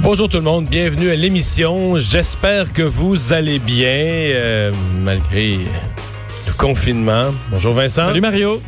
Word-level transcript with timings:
Bonjour 0.00 0.28
tout 0.28 0.36
le 0.38 0.42
monde, 0.44 0.66
bienvenue 0.66 1.10
à 1.10 1.16
l'émission. 1.16 1.98
J'espère 1.98 2.72
que 2.72 2.82
vous 2.82 3.32
allez 3.32 3.58
bien 3.58 3.88
euh, 3.88 4.72
malgré 5.02 5.58
le 6.46 6.52
confinement. 6.56 7.26
Bonjour 7.50 7.74
Vincent. 7.74 8.06
Salut 8.06 8.20
Mario. 8.20 8.62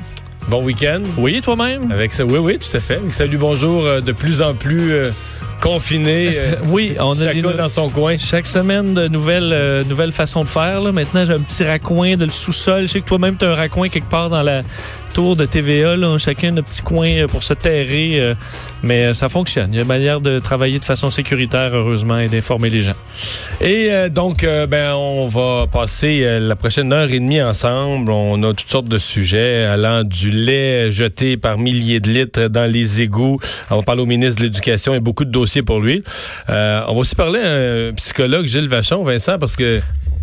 Bon 0.48 0.62
week-end. 0.64 1.00
Oui, 1.16 1.40
toi-même? 1.40 1.92
Avec 1.92 2.12
ça, 2.12 2.24
oui, 2.24 2.38
oui, 2.38 2.58
tout 2.58 2.76
à 2.76 2.80
fait. 2.80 2.96
Avec 2.96 3.14
salut, 3.14 3.38
bonjour, 3.38 3.84
euh, 3.86 4.00
de 4.00 4.10
plus 4.12 4.42
en 4.42 4.54
plus 4.54 4.92
euh, 4.92 5.10
confinés. 5.62 6.30
euh, 6.34 6.56
oui, 6.68 6.94
on 6.98 7.12
a 7.20 7.26
chacun 7.28 7.48
des- 7.50 7.56
dans 7.56 7.68
son 7.68 7.88
coin. 7.88 8.16
chaque 8.16 8.46
semaine 8.48 8.92
de 8.94 9.06
nouvelles, 9.06 9.50
euh, 9.52 9.84
nouvelles 9.84 10.12
façons 10.12 10.42
de 10.42 10.48
faire. 10.48 10.80
là. 10.80 10.90
Maintenant, 10.92 11.24
j'ai 11.24 11.34
un 11.34 11.40
petit 11.40 11.62
raccoin 11.64 12.16
de 12.16 12.24
le 12.24 12.30
sous-sol. 12.32 12.82
Je 12.82 12.86
sais 12.88 13.00
que 13.00 13.06
toi-même, 13.06 13.36
tu 13.36 13.44
as 13.44 13.50
un 13.50 13.54
raccoin 13.54 13.88
quelque 13.88 14.08
part 14.10 14.30
dans 14.30 14.42
la 14.42 14.62
tour 15.20 15.36
de 15.36 15.44
TVA. 15.44 15.96
Là. 15.96 16.16
Chacun 16.16 16.56
un 16.56 16.62
petit 16.62 16.80
coin 16.80 17.10
euh, 17.10 17.26
pour 17.26 17.42
se 17.42 17.52
terrer. 17.52 18.18
euh, 18.20 18.34
mais 18.82 19.04
euh, 19.04 19.12
ça 19.12 19.28
fonctionne. 19.28 19.68
Il 19.70 19.76
y 19.76 19.78
a 19.78 19.82
une 19.82 19.88
manière 19.88 20.22
de 20.22 20.38
travailler 20.38 20.78
de 20.78 20.84
façon 20.86 21.10
sécuritaire, 21.10 21.74
heureusement, 21.74 22.18
et 22.18 22.28
d'informer 22.28 22.70
les 22.70 22.80
gens. 22.80 22.94
Et 23.60 23.88
euh, 23.90 24.08
donc, 24.08 24.44
euh, 24.44 24.66
ben, 24.66 24.94
on 24.94 25.26
va 25.26 25.66
passer 25.66 26.40
la 26.40 26.56
prochaine 26.56 26.90
heure 26.94 27.10
et 27.10 27.18
demie 27.20 27.42
ensemble. 27.42 28.10
On 28.12 28.42
a 28.44 28.54
toutes 28.54 28.70
sortes 28.70 28.88
de 28.88 28.96
sujets 28.96 29.64
allant 29.64 30.04
du 30.04 30.30
lait 30.30 30.90
jeté 30.90 31.36
par 31.36 31.58
milliers 31.58 32.00
de 32.00 32.08
litres 32.08 32.48
dans 32.48 32.70
les 32.70 33.02
égouts. 33.02 33.38
On 33.70 33.82
parle 33.82 34.00
au 34.00 34.06
ministre 34.06 34.38
de 34.40 34.44
l'Éducation 34.44 34.94
et 34.94 35.00
beaucoup 35.00 35.26
de 35.26 35.30
dossiers 35.30 35.62
pour 35.62 35.80
lui. 35.80 36.02
On 36.48 36.52
va 36.52 36.92
aussi 36.94 37.14
parler 37.14 37.40
à 37.40 37.88
un 37.88 37.92
psychologue, 37.92 38.46
Gilles 38.46 38.68
Vachon, 38.68 39.04
Vincent, 39.04 39.38
parce 39.38 39.56
que... 39.56 39.80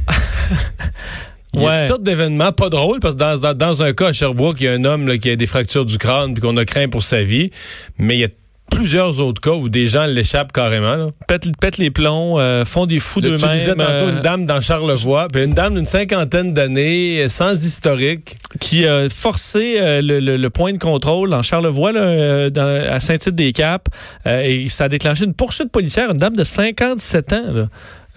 Il 1.54 1.62
y 1.62 1.66
a 1.66 1.70
Ouais. 1.70 1.78
toutes 1.80 1.88
sortes 1.88 2.04
d'événements 2.04 2.52
pas 2.52 2.70
drôles 2.70 3.00
parce 3.00 3.16
que 3.16 3.20
dans, 3.20 3.38
dans, 3.40 3.54
dans 3.54 3.84
un 3.84 3.94
cas 3.94 4.08
à 4.10 4.14
Sherbrooke, 4.14 4.58
il 4.60 4.66
y 4.66 4.68
a 4.68 4.74
un 4.74 4.84
homme 4.86 5.08
là, 5.08 5.18
qui 5.18 5.30
a 5.30 5.36
des 5.36 5.48
fractures 5.48 5.86
du 5.86 5.98
crâne 5.98 6.34
puis 6.34 6.42
qu'on 6.42 6.58
a 6.58 6.66
craint 6.66 6.88
pour 6.90 7.04
sa 7.04 7.24
vie. 7.24 7.52
Mais 7.98 8.16
il 8.16 8.20
y 8.20 8.26
a 8.26 8.30
plusieurs 8.70 9.22
autres 9.22 9.40
cas 9.42 9.52
où 9.54 9.70
des 9.70 9.88
gens 9.88 10.06
l'échappent 10.06 10.52
carrément. 10.52 10.96
Là. 10.98 11.08
Pète, 11.26 11.48
pète 11.58 11.78
les 11.78 11.90
plombs, 11.90 12.38
euh, 12.38 12.66
font 12.66 12.86
des 12.86 13.00
fous 13.00 13.22
Là, 13.22 13.30
tu 13.30 13.36
disais 13.36 13.72
d'eux-mêmes. 13.72 13.78
tantôt 13.78 13.90
euh, 13.90 14.16
une 14.18 14.22
dame 14.22 14.46
dans 14.46 14.60
Charlevoix, 14.60 15.30
puis 15.32 15.46
une 15.46 15.54
dame 15.54 15.76
d'une 15.76 15.86
cinquantaine 15.86 16.54
d'années, 16.54 17.30
sans 17.30 17.54
historique. 17.66 18.36
qui 18.60 18.86
a 18.86 19.08
forcé 19.10 19.78
euh, 19.80 20.02
le, 20.02 20.20
le- 20.20 20.36
le 20.36 20.50
point 20.50 20.74
de 20.74 20.78
contrôle 20.80 21.34
en 21.34 21.42
Charlevoix, 21.44 21.94
là, 21.94 22.50
dans- 22.50 22.92
à 22.92 23.00
Saint-Tite-des-Caps, 23.00 23.86
et 24.26 24.68
ça 24.68 24.84
a 24.84 24.90
déclenché 24.90 25.24
une 25.24 25.34
poursuite 25.34 25.72
policière, 25.72 26.12
une 26.12 26.18
dame 26.18 26.36
de 26.36 26.44
57 26.44 27.34
ans. 27.34 27.44
Là. 27.54 27.68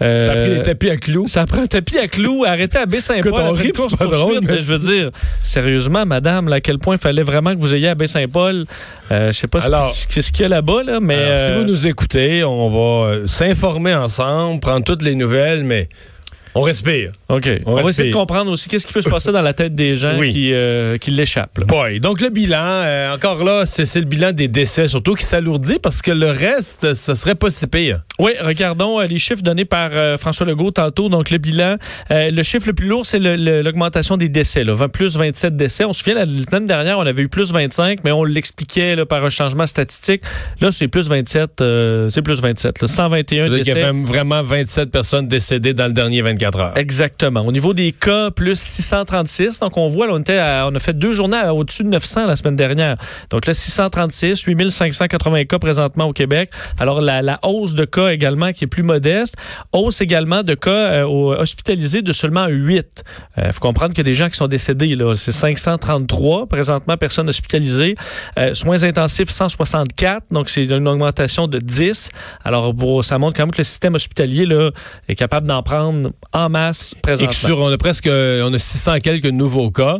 Euh, 0.01 0.25
Ça 0.25 0.31
a 0.33 0.35
pris 0.35 0.49
les 0.55 0.63
tapis 0.63 0.89
à 0.89 0.97
clous. 0.97 1.27
ça 1.27 1.45
prend 1.45 1.61
un 1.61 1.67
tapis 1.67 1.97
à 1.97 2.07
clous, 2.07 2.43
arrêté 2.45 2.77
à 2.79 2.85
Baie-Saint-Paul. 2.85 3.39
Après 3.51 3.65
une 3.65 3.71
course 3.73 3.95
poursuite, 3.95 4.41
mais- 4.47 4.57
je 4.57 4.73
veux 4.73 4.79
dire, 4.79 5.11
sérieusement, 5.43 6.05
madame, 6.05 6.49
là, 6.49 6.55
à 6.57 6.61
quel 6.61 6.79
point 6.79 6.95
il 6.95 7.01
fallait 7.01 7.23
vraiment 7.23 7.53
que 7.53 7.59
vous 7.59 7.75
ayez 7.75 7.89
à 7.89 7.95
Baie-Saint-Paul. 7.95 8.65
Euh, 9.11 9.31
je 9.31 9.37
sais 9.37 9.47
pas 9.47 9.61
ce 9.61 9.67
Alors- 9.67 9.93
qu'il 10.09 10.41
y 10.41 10.43
a 10.45 10.49
là-bas, 10.49 10.83
là, 10.83 10.99
mais... 10.99 11.15
Alors, 11.15 11.37
si 11.37 11.51
euh, 11.51 11.59
vous 11.59 11.65
nous 11.65 11.87
écoutez, 11.87 12.43
on 12.43 12.69
va 12.69 13.09
euh, 13.09 13.27
s'informer 13.27 13.93
ensemble, 13.93 14.59
prendre 14.59 14.83
toutes 14.83 15.03
les 15.03 15.15
nouvelles, 15.15 15.63
mais 15.63 15.87
on 16.53 16.61
respire. 16.63 17.13
OK. 17.29 17.47
On, 17.65 17.71
va 17.71 17.75
respire. 17.77 17.89
essayer 17.89 18.09
de 18.09 18.13
comprendre 18.15 18.51
aussi 18.51 18.67
qu'est-ce 18.67 18.85
qui 18.85 18.91
peut 18.91 19.01
se 19.01 19.07
passer 19.09 19.31
dans 19.31 19.41
la 19.41 19.53
tête 19.53 19.73
des 19.73 19.95
gens 19.95 20.17
Oui. 20.19 20.33
qui, 20.33 20.51
euh, 20.53 20.97
qui 20.97 21.11
l'échappent. 21.11 21.61
Donc, 22.01 22.19
le 22.19 22.29
bilan, 22.29 22.57
euh, 22.61 23.15
encore 23.15 23.43
là, 23.45 23.65
c'est 23.65 23.85
c'est 23.85 23.99
le 24.01 24.05
bilan 24.05 24.33
des 24.33 24.49
décès, 24.49 24.89
surtout 24.89 25.15
qui 25.15 25.23
s'alourdit 25.25 25.79
parce 25.81 26.01
que 26.01 26.11
le 26.11 26.29
reste, 26.29 26.93
ce 26.93 27.15
serait 27.15 27.35
pas 27.35 27.49
si 27.49 27.67
pire. 27.67 28.01
Oui, 28.21 28.33
regardons 28.39 28.99
euh, 29.01 29.07
les 29.07 29.17
chiffres 29.17 29.41
donnés 29.41 29.65
par 29.65 29.89
euh, 29.93 30.15
François 30.15 30.45
Legault 30.45 30.69
tantôt. 30.69 31.09
Donc, 31.09 31.31
le 31.31 31.39
bilan, 31.39 31.77
euh, 32.11 32.29
le 32.29 32.43
chiffre 32.43 32.67
le 32.67 32.73
plus 32.73 32.87
lourd, 32.87 33.03
c'est 33.03 33.17
l'augmentation 33.19 34.15
des 34.15 34.29
décès. 34.29 34.63
Là, 34.63 34.73
20 34.75 34.89
plus 34.89 35.17
27 35.17 35.55
décès. 35.55 35.85
On 35.85 35.91
se 35.93 36.03
souvient, 36.03 36.13
la 36.23 36.25
semaine 36.27 36.67
dernière, 36.67 36.99
on 36.99 37.05
avait 37.07 37.23
eu 37.23 37.29
plus 37.29 37.51
25, 37.51 37.99
mais 38.03 38.11
on 38.11 38.23
l'expliquait 38.23 39.05
par 39.07 39.25
un 39.25 39.29
changement 39.31 39.65
statistique. 39.65 40.21
Là, 40.59 40.71
c'est 40.71 40.87
plus 40.87 41.09
27. 41.09 41.61
euh, 41.61 42.09
c'est 42.09 42.21
plus 42.21 42.39
27. 42.39 42.81
là. 42.81 42.87
121 42.87 43.43
C'est-à-dire 43.43 43.49
qu'il 43.63 43.71
y 43.71 43.73
décès. 43.73 43.83
avait 43.87 43.99
vraiment 44.03 44.43
27 44.43 44.91
personnes 44.91 45.27
décédées 45.27 45.73
dans 45.73 45.87
le 45.87 45.93
dernier 45.93 46.21
24 46.21 46.59
heures. 46.59 46.77
Exactement. 46.77 47.41
Au 47.41 47.51
niveau 47.51 47.73
des 47.73 47.91
cas, 47.91 48.29
plus 48.29 48.59
636. 48.59 49.59
Donc, 49.61 49.77
on 49.77 49.87
voit, 49.87 50.05
là, 50.05 50.13
on, 50.13 50.19
était 50.19 50.37
à- 50.37 50.67
on 50.71 50.75
a 50.75 50.79
fait 50.79 50.93
deux 50.93 51.13
journées 51.13 51.41
au-dessus 51.51 51.83
de 51.83 51.89
900 51.89 52.27
la 52.27 52.35
semaine 52.35 52.55
dernière. 52.55 52.97
Donc 53.31 53.47
là, 53.47 53.55
636, 53.55 54.43
8580 54.43 55.45
cas 55.45 55.57
présentement 55.57 56.05
au 56.05 56.13
Québec. 56.13 56.51
Alors, 56.79 57.01
la, 57.01 57.23
la 57.23 57.39
hausse 57.43 57.73
de 57.73 57.85
cas 57.85 58.10
également 58.11 58.51
qui 58.51 58.65
est 58.65 58.67
plus 58.67 58.83
modeste. 58.83 59.35
Hausse 59.73 60.01
également 60.01 60.43
de 60.43 60.53
cas 60.53 60.69
euh, 60.69 61.05
hospitalisés 61.05 62.01
de 62.01 62.13
seulement 62.13 62.47
8. 62.47 63.03
Il 63.37 63.51
faut 63.51 63.59
comprendre 63.59 63.93
a 63.99 64.03
des 64.03 64.13
gens 64.13 64.29
qui 64.29 64.37
sont 64.37 64.47
décédés. 64.47 64.95
là. 64.95 65.15
C'est 65.15 65.31
533 65.31 66.47
présentement, 66.47 66.97
personnes 66.97 67.29
hospitalisées. 67.29 67.95
Euh, 68.37 68.53
soins 68.53 68.83
intensifs, 68.83 69.29
164. 69.29 70.27
Donc, 70.31 70.49
c'est 70.49 70.63
une 70.63 70.87
augmentation 70.87 71.47
de 71.47 71.59
10. 71.59 72.09
Alors, 72.43 72.73
bon, 72.73 73.01
ça 73.01 73.17
montre 73.17 73.35
quand 73.37 73.43
même 73.43 73.51
que 73.51 73.59
le 73.59 73.63
système 73.63 73.95
hospitalier 73.95 74.45
là, 74.45 74.71
est 75.07 75.15
capable 75.15 75.47
d'en 75.47 75.63
prendre 75.63 76.11
en 76.33 76.49
masse 76.49 76.93
Et 76.97 77.01
présentement. 77.01 77.31
que 77.31 77.35
sur, 77.35 77.59
on 77.59 77.71
a 77.71 77.77
presque 77.77 78.07
on 78.07 78.53
a 78.53 78.59
600 78.59 78.99
quelques 78.99 79.25
nouveaux 79.25 79.71
cas, 79.71 79.99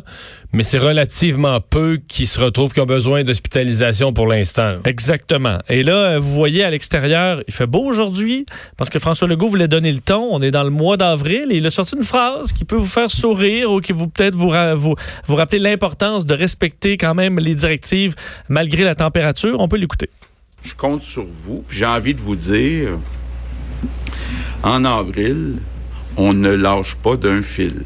mais 0.54 0.64
c'est 0.64 0.78
relativement 0.80 1.60
peu 1.62 2.00
qui 2.08 2.28
se 2.28 2.40
retrouvent 2.42 2.74
qui 2.74 2.82
ont 2.82 2.86
besoin 2.86 3.24
d'hospitalisation 3.24 4.12
pour 4.14 4.28
l'instant. 4.28 4.76
Exactement. 4.86 5.60
Et 5.70 5.82
là, 5.84 5.94
euh, 6.16 6.20
vous 6.20 6.34
voyez 6.34 6.64
à 6.64 6.70
l'extérieur, 6.70 7.42
il 7.48 7.54
fait 7.54 7.66
beau 7.68 7.86
aujourd'hui 7.86 8.46
parce 8.78 8.90
que 8.90 9.00
François 9.00 9.28
Legault 9.28 9.48
voulait 9.48 9.68
donner 9.70 9.92
le 9.92 10.00
ton. 10.00 10.28
On 10.32 10.42
est 10.42 10.52
dans 10.52 10.64
le 10.64 10.70
mois 10.70 10.98
d'avril 10.98 11.46
et 11.52 11.58
il 11.58 11.66
a 11.66 11.72
sorti 11.72 11.96
une 11.96 12.04
phrase 12.04 12.52
qui 12.52 12.66
peut 12.66 12.76
vous 12.76 12.86
faire 12.86 13.10
sourire 13.10 13.72
ou 13.72 13.80
qui 13.80 13.94
vous 13.94 14.08
peut-être 14.08 14.36
vous, 14.36 14.50
ra- 14.50 14.76
vous, 14.76 14.96
vous 15.26 15.36
rappeler 15.36 15.60
l'importance 15.60 16.26
de 16.26 16.34
respecter 16.34 16.98
quand 16.98 17.16
même 17.16 17.40
les 17.40 17.56
directives 17.56 18.16
malgré 18.50 18.84
la 18.84 18.96
température. 18.96 19.60
On 19.60 19.68
peut 19.70 19.78
l'écouter. 19.78 20.10
Je 20.64 20.76
compte 20.76 21.02
sur 21.02 21.26
vous. 21.26 21.64
J'ai 21.70 21.86
envie 21.86 22.14
de 22.14 22.22
vous 22.22 22.36
dire, 22.36 22.90
en 24.64 24.86
avril, 24.86 25.56
on 26.18 26.34
ne 26.34 26.52
lâche 26.52 26.96
pas 26.96 27.16
d'un 27.16 27.42
fil. 27.42 27.84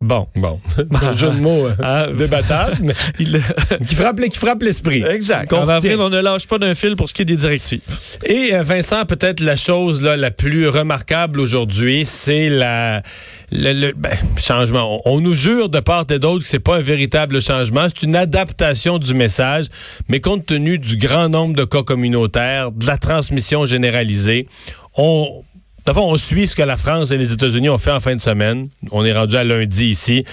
Bon. 0.00 0.26
Bon, 0.36 0.60
un 1.02 1.12
jeu 1.14 1.30
de 1.30 1.36
mots 1.40 1.66
euh, 1.66 1.74
Ah, 1.82 2.06
débattable, 2.14 2.76
mais 2.82 2.92
il- 3.18 3.40
qui 3.86 3.94
frappe, 3.94 4.20
qui 4.20 4.38
frappe 4.38 4.62
l'esprit. 4.62 5.02
exact. 5.02 5.50
En 5.54 5.66
avril, 5.66 5.96
on 5.98 6.10
ne 6.10 6.20
lâche 6.20 6.46
pas 6.46 6.58
d'un 6.58 6.74
fil 6.74 6.94
pour 6.94 7.08
ce 7.08 7.14
qui 7.14 7.22
est 7.22 7.24
des 7.24 7.36
directives. 7.36 7.80
Et 8.26 8.50
euh, 8.54 8.62
Vincent, 8.62 9.06
peut-être 9.06 9.40
la 9.40 9.56
chose 9.56 10.02
là, 10.02 10.18
la 10.18 10.30
plus 10.30 10.68
remarquable 10.68 11.40
aujourd'hui, 11.40 12.04
c'est 12.04 12.50
la 12.50 13.02
le, 13.50 13.72
le- 13.72 13.92
ben, 13.96 14.12
changement. 14.36 15.00
On, 15.06 15.14
on 15.14 15.20
nous 15.20 15.34
jure 15.34 15.70
de 15.70 15.80
part 15.80 16.04
et 16.10 16.18
d'autre 16.18 16.42
que 16.42 16.48
c'est 16.50 16.58
pas 16.58 16.76
un 16.76 16.80
véritable 16.82 17.40
changement, 17.40 17.86
c'est 17.88 18.02
une 18.04 18.16
adaptation 18.16 18.98
du 18.98 19.14
message, 19.14 19.66
mais 20.08 20.20
compte 20.20 20.44
tenu 20.44 20.78
du 20.78 20.98
grand 20.98 21.30
nombre 21.30 21.54
de 21.56 21.64
cas 21.64 21.82
communautaires, 21.82 22.72
de 22.72 22.86
la 22.86 22.98
transmission 22.98 23.64
généralisée, 23.64 24.48
on 24.96 25.42
D'abord, 25.86 26.06
on 26.08 26.16
suit 26.16 26.48
ce 26.48 26.56
que 26.56 26.62
la 26.62 26.78
France 26.78 27.10
et 27.10 27.18
les 27.18 27.30
États-Unis 27.34 27.68
ont 27.68 27.76
fait 27.76 27.90
en 27.90 28.00
fin 28.00 28.16
de 28.16 28.20
semaine. 28.20 28.68
On 28.90 29.04
est 29.04 29.12
rendu 29.12 29.36
à 29.36 29.44
lundi 29.44 29.84
ici, 29.86 30.24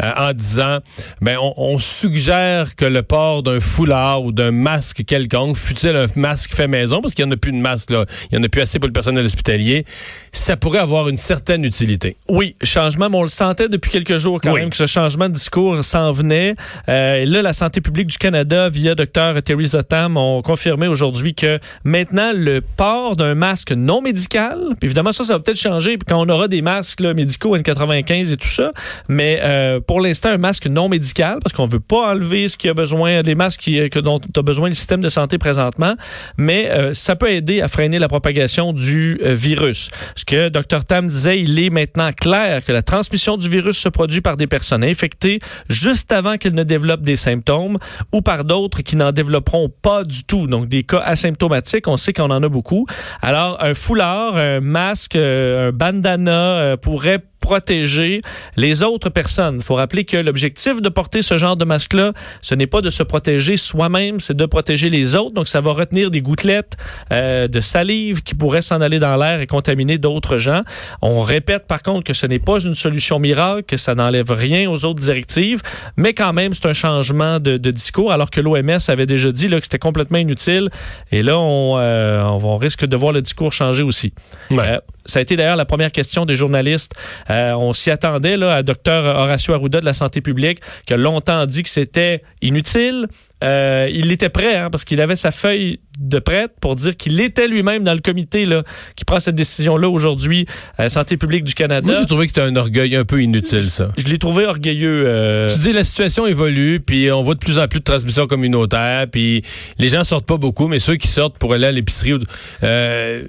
euh, 0.00 0.10
en 0.16 0.32
disant, 0.32 0.78
ben, 1.20 1.36
on, 1.42 1.52
on 1.56 1.78
suggère 1.80 2.76
que 2.76 2.84
le 2.84 3.02
port 3.02 3.42
d'un 3.42 3.58
foulard 3.58 4.22
ou 4.22 4.30
d'un 4.30 4.52
masque 4.52 5.02
quelconque, 5.04 5.56
fut-il 5.56 5.96
un 5.96 6.06
masque 6.14 6.54
fait 6.54 6.68
maison, 6.68 7.00
parce 7.00 7.14
qu'il 7.14 7.24
n'y 7.24 7.32
en 7.32 7.34
a 7.34 7.36
plus 7.36 7.50
de 7.50 7.56
masque, 7.56 7.90
là, 7.90 8.04
il 8.30 8.38
n'y 8.38 8.40
en 8.40 8.46
a 8.46 8.48
plus 8.48 8.60
assez 8.60 8.78
pour 8.78 8.86
le 8.86 8.92
personnel 8.92 9.24
hospitalier, 9.26 9.84
ça 10.30 10.56
pourrait 10.56 10.78
avoir 10.78 11.08
une 11.08 11.16
certaine 11.16 11.64
utilité. 11.64 12.16
Oui, 12.28 12.54
changement, 12.62 13.10
mais 13.10 13.16
on 13.16 13.24
le 13.24 13.28
sentait 13.28 13.68
depuis 13.68 13.90
quelques 13.90 14.18
jours 14.18 14.40
quand 14.40 14.52
Oui. 14.52 14.60
même 14.60 14.70
que 14.70 14.76
ce 14.76 14.86
changement 14.86 15.28
de 15.28 15.34
discours 15.34 15.84
s'en 15.84 16.12
venait. 16.12 16.54
Euh, 16.88 17.16
et 17.16 17.26
là, 17.26 17.42
la 17.42 17.52
santé 17.52 17.80
publique 17.80 18.06
du 18.06 18.18
Canada, 18.18 18.68
via 18.68 18.94
Dr 18.94 19.42
Theresa 19.44 19.82
Tam, 19.82 20.16
ont 20.16 20.40
confirmé 20.42 20.86
aujourd'hui 20.86 21.34
que 21.34 21.58
maintenant, 21.82 22.30
le 22.32 22.60
port 22.60 23.16
d'un 23.16 23.34
masque 23.34 23.72
non 23.72 24.02
médical, 24.02 24.60
puis 24.78 24.88
ça, 25.12 25.24
ça 25.24 25.34
va 25.34 25.40
peut-être 25.40 25.58
changer 25.58 25.98
quand 26.06 26.20
on 26.20 26.28
aura 26.28 26.48
des 26.48 26.62
masques 26.62 27.00
médicaux 27.00 27.56
N95 27.56 28.32
et 28.32 28.36
tout 28.36 28.48
ça, 28.48 28.70
mais 29.08 29.40
euh, 29.42 29.80
pour 29.80 30.00
l'instant, 30.00 30.30
un 30.30 30.38
masque 30.38 30.66
non 30.66 30.88
médical, 30.88 31.38
parce 31.42 31.54
qu'on 31.54 31.66
veut 31.66 31.80
pas 31.80 32.12
enlever 32.12 32.48
ce 32.48 32.56
qu'il 32.56 32.68
y 32.68 32.70
a 32.70 32.74
besoin, 32.74 33.22
les 33.22 33.34
masques 33.34 33.60
qui, 33.60 33.88
que, 33.90 33.98
dont 33.98 34.20
a 34.36 34.42
besoin 34.42 34.68
le 34.68 34.74
système 34.74 35.00
de 35.00 35.08
santé 35.08 35.38
présentement, 35.38 35.94
mais 36.36 36.70
euh, 36.70 36.94
ça 36.94 37.16
peut 37.16 37.30
aider 37.30 37.60
à 37.60 37.68
freiner 37.68 37.98
la 37.98 38.08
propagation 38.08 38.72
du 38.72 39.20
euh, 39.22 39.34
virus. 39.34 39.90
Ce 40.14 40.24
que 40.24 40.48
Dr 40.48 40.84
Tam 40.84 41.06
disait, 41.06 41.40
il 41.40 41.58
est 41.58 41.70
maintenant 41.70 42.10
clair 42.12 42.64
que 42.64 42.72
la 42.72 42.82
transmission 42.82 43.36
du 43.36 43.48
virus 43.48 43.78
se 43.78 43.88
produit 43.88 44.20
par 44.20 44.36
des 44.36 44.46
personnes 44.46 44.84
infectées 44.84 45.38
juste 45.68 46.12
avant 46.12 46.36
qu'elles 46.36 46.54
ne 46.54 46.64
développent 46.64 47.02
des 47.02 47.16
symptômes 47.16 47.78
ou 48.12 48.22
par 48.22 48.44
d'autres 48.44 48.82
qui 48.82 48.96
n'en 48.96 49.12
développeront 49.12 49.70
pas 49.82 50.04
du 50.04 50.24
tout. 50.24 50.46
Donc 50.46 50.68
des 50.68 50.82
cas 50.82 50.98
asymptomatiques, 50.98 51.88
on 51.88 51.96
sait 51.96 52.12
qu'on 52.12 52.30
en 52.30 52.42
a 52.42 52.48
beaucoup. 52.48 52.86
Alors 53.22 53.62
un 53.62 53.74
foulard, 53.74 54.36
un 54.36 54.60
masque, 54.60 54.89
euh, 55.16 55.68
un 55.68 55.72
bandana 55.72 56.58
euh, 56.58 56.76
pourrait 56.76 57.22
protéger 57.50 58.20
les 58.56 58.84
autres 58.84 59.10
personnes. 59.10 59.56
Il 59.56 59.64
faut 59.64 59.74
rappeler 59.74 60.04
que 60.04 60.16
l'objectif 60.16 60.80
de 60.80 60.88
porter 60.88 61.20
ce 61.20 61.36
genre 61.36 61.56
de 61.56 61.64
masque-là, 61.64 62.12
ce 62.42 62.54
n'est 62.54 62.68
pas 62.68 62.80
de 62.80 62.90
se 62.90 63.02
protéger 63.02 63.56
soi-même, 63.56 64.20
c'est 64.20 64.36
de 64.36 64.46
protéger 64.46 64.88
les 64.88 65.16
autres. 65.16 65.34
Donc, 65.34 65.48
ça 65.48 65.60
va 65.60 65.72
retenir 65.72 66.12
des 66.12 66.22
gouttelettes 66.22 66.76
euh, 67.12 67.48
de 67.48 67.60
salive 67.60 68.22
qui 68.22 68.36
pourraient 68.36 68.62
s'en 68.62 68.80
aller 68.80 69.00
dans 69.00 69.16
l'air 69.16 69.40
et 69.40 69.48
contaminer 69.48 69.98
d'autres 69.98 70.38
gens. 70.38 70.62
On 71.02 71.22
répète 71.22 71.66
par 71.66 71.82
contre 71.82 72.04
que 72.04 72.12
ce 72.12 72.24
n'est 72.24 72.38
pas 72.38 72.60
une 72.60 72.76
solution 72.76 73.18
miracle, 73.18 73.64
que 73.64 73.76
ça 73.76 73.96
n'enlève 73.96 74.30
rien 74.30 74.70
aux 74.70 74.84
autres 74.84 75.00
directives, 75.00 75.60
mais 75.96 76.14
quand 76.14 76.32
même, 76.32 76.54
c'est 76.54 76.66
un 76.66 76.72
changement 76.72 77.40
de, 77.40 77.56
de 77.56 77.70
discours, 77.72 78.12
alors 78.12 78.30
que 78.30 78.40
l'OMS 78.40 78.78
avait 78.86 79.06
déjà 79.06 79.32
dit 79.32 79.48
là, 79.48 79.58
que 79.58 79.64
c'était 79.64 79.80
complètement 79.80 80.18
inutile. 80.18 80.70
Et 81.10 81.24
là, 81.24 81.36
on, 81.36 81.78
euh, 81.78 82.22
on, 82.22 82.56
risque 82.58 82.84
de 82.86 82.96
voir 82.96 83.12
le 83.12 83.22
discours 83.22 83.52
changer 83.52 83.82
aussi. 83.82 84.12
Ouais. 84.52 84.58
Euh, 84.68 84.78
ça 85.10 85.18
a 85.18 85.22
été 85.22 85.36
d'ailleurs 85.36 85.56
la 85.56 85.64
première 85.64 85.92
question 85.92 86.24
des 86.24 86.34
journalistes. 86.34 86.92
Euh, 87.28 87.52
on 87.52 87.72
s'y 87.72 87.90
attendait 87.90 88.36
là, 88.36 88.56
à 88.56 88.62
Dr 88.62 88.76
Horacio 88.86 89.54
Arruda 89.54 89.80
de 89.80 89.84
la 89.84 89.94
santé 89.94 90.20
publique, 90.20 90.60
qui 90.86 90.94
a 90.94 90.96
longtemps 90.96 91.44
dit 91.46 91.62
que 91.62 91.68
c'était 91.68 92.22
inutile. 92.40 93.08
Euh, 93.42 93.88
il 93.90 94.12
était 94.12 94.28
prêt, 94.28 94.56
hein, 94.56 94.68
parce 94.70 94.84
qu'il 94.84 95.00
avait 95.00 95.16
sa 95.16 95.30
feuille 95.30 95.80
de 95.98 96.18
prête 96.18 96.52
pour 96.60 96.76
dire 96.76 96.96
qu'il 96.96 97.20
était 97.20 97.46
lui-même 97.48 97.84
dans 97.84 97.92
le 97.94 98.00
comité 98.00 98.44
là, 98.44 98.62
qui 98.96 99.04
prend 99.04 99.20
cette 99.20 99.34
décision-là 99.34 99.88
aujourd'hui, 99.88 100.46
euh, 100.78 100.88
Santé 100.88 101.16
publique 101.16 101.44
du 101.44 101.54
Canada. 101.54 101.86
Moi, 101.86 101.96
j'ai 102.00 102.06
trouvé 102.06 102.26
que 102.26 102.30
c'était 102.30 102.46
un 102.46 102.56
orgueil 102.56 102.96
un 102.96 103.04
peu 103.04 103.22
inutile, 103.22 103.62
ça. 103.62 103.90
Je 103.98 104.06
l'ai 104.06 104.18
trouvé 104.18 104.46
orgueilleux. 104.46 105.04
euh, 105.06 105.48
Tu 105.50 105.58
dis, 105.58 105.72
la 105.72 105.84
situation 105.84 106.26
évolue, 106.26 106.80
puis 106.80 107.10
on 107.12 107.22
voit 107.22 107.34
de 107.34 107.40
plus 107.40 107.58
en 107.58 107.66
plus 107.68 107.80
de 107.80 107.84
transmissions 107.84 108.26
communautaires, 108.26 109.06
puis 109.10 109.42
les 109.78 109.88
gens 109.88 110.04
sortent 110.04 110.26
pas 110.26 110.38
beaucoup, 110.38 110.68
mais 110.68 110.78
ceux 110.78 110.96
qui 110.96 111.08
sortent 111.08 111.38
pour 111.38 111.52
aller 111.52 111.66
à 111.66 111.72
l'épicerie, 111.72 112.14
euh, 112.62 113.24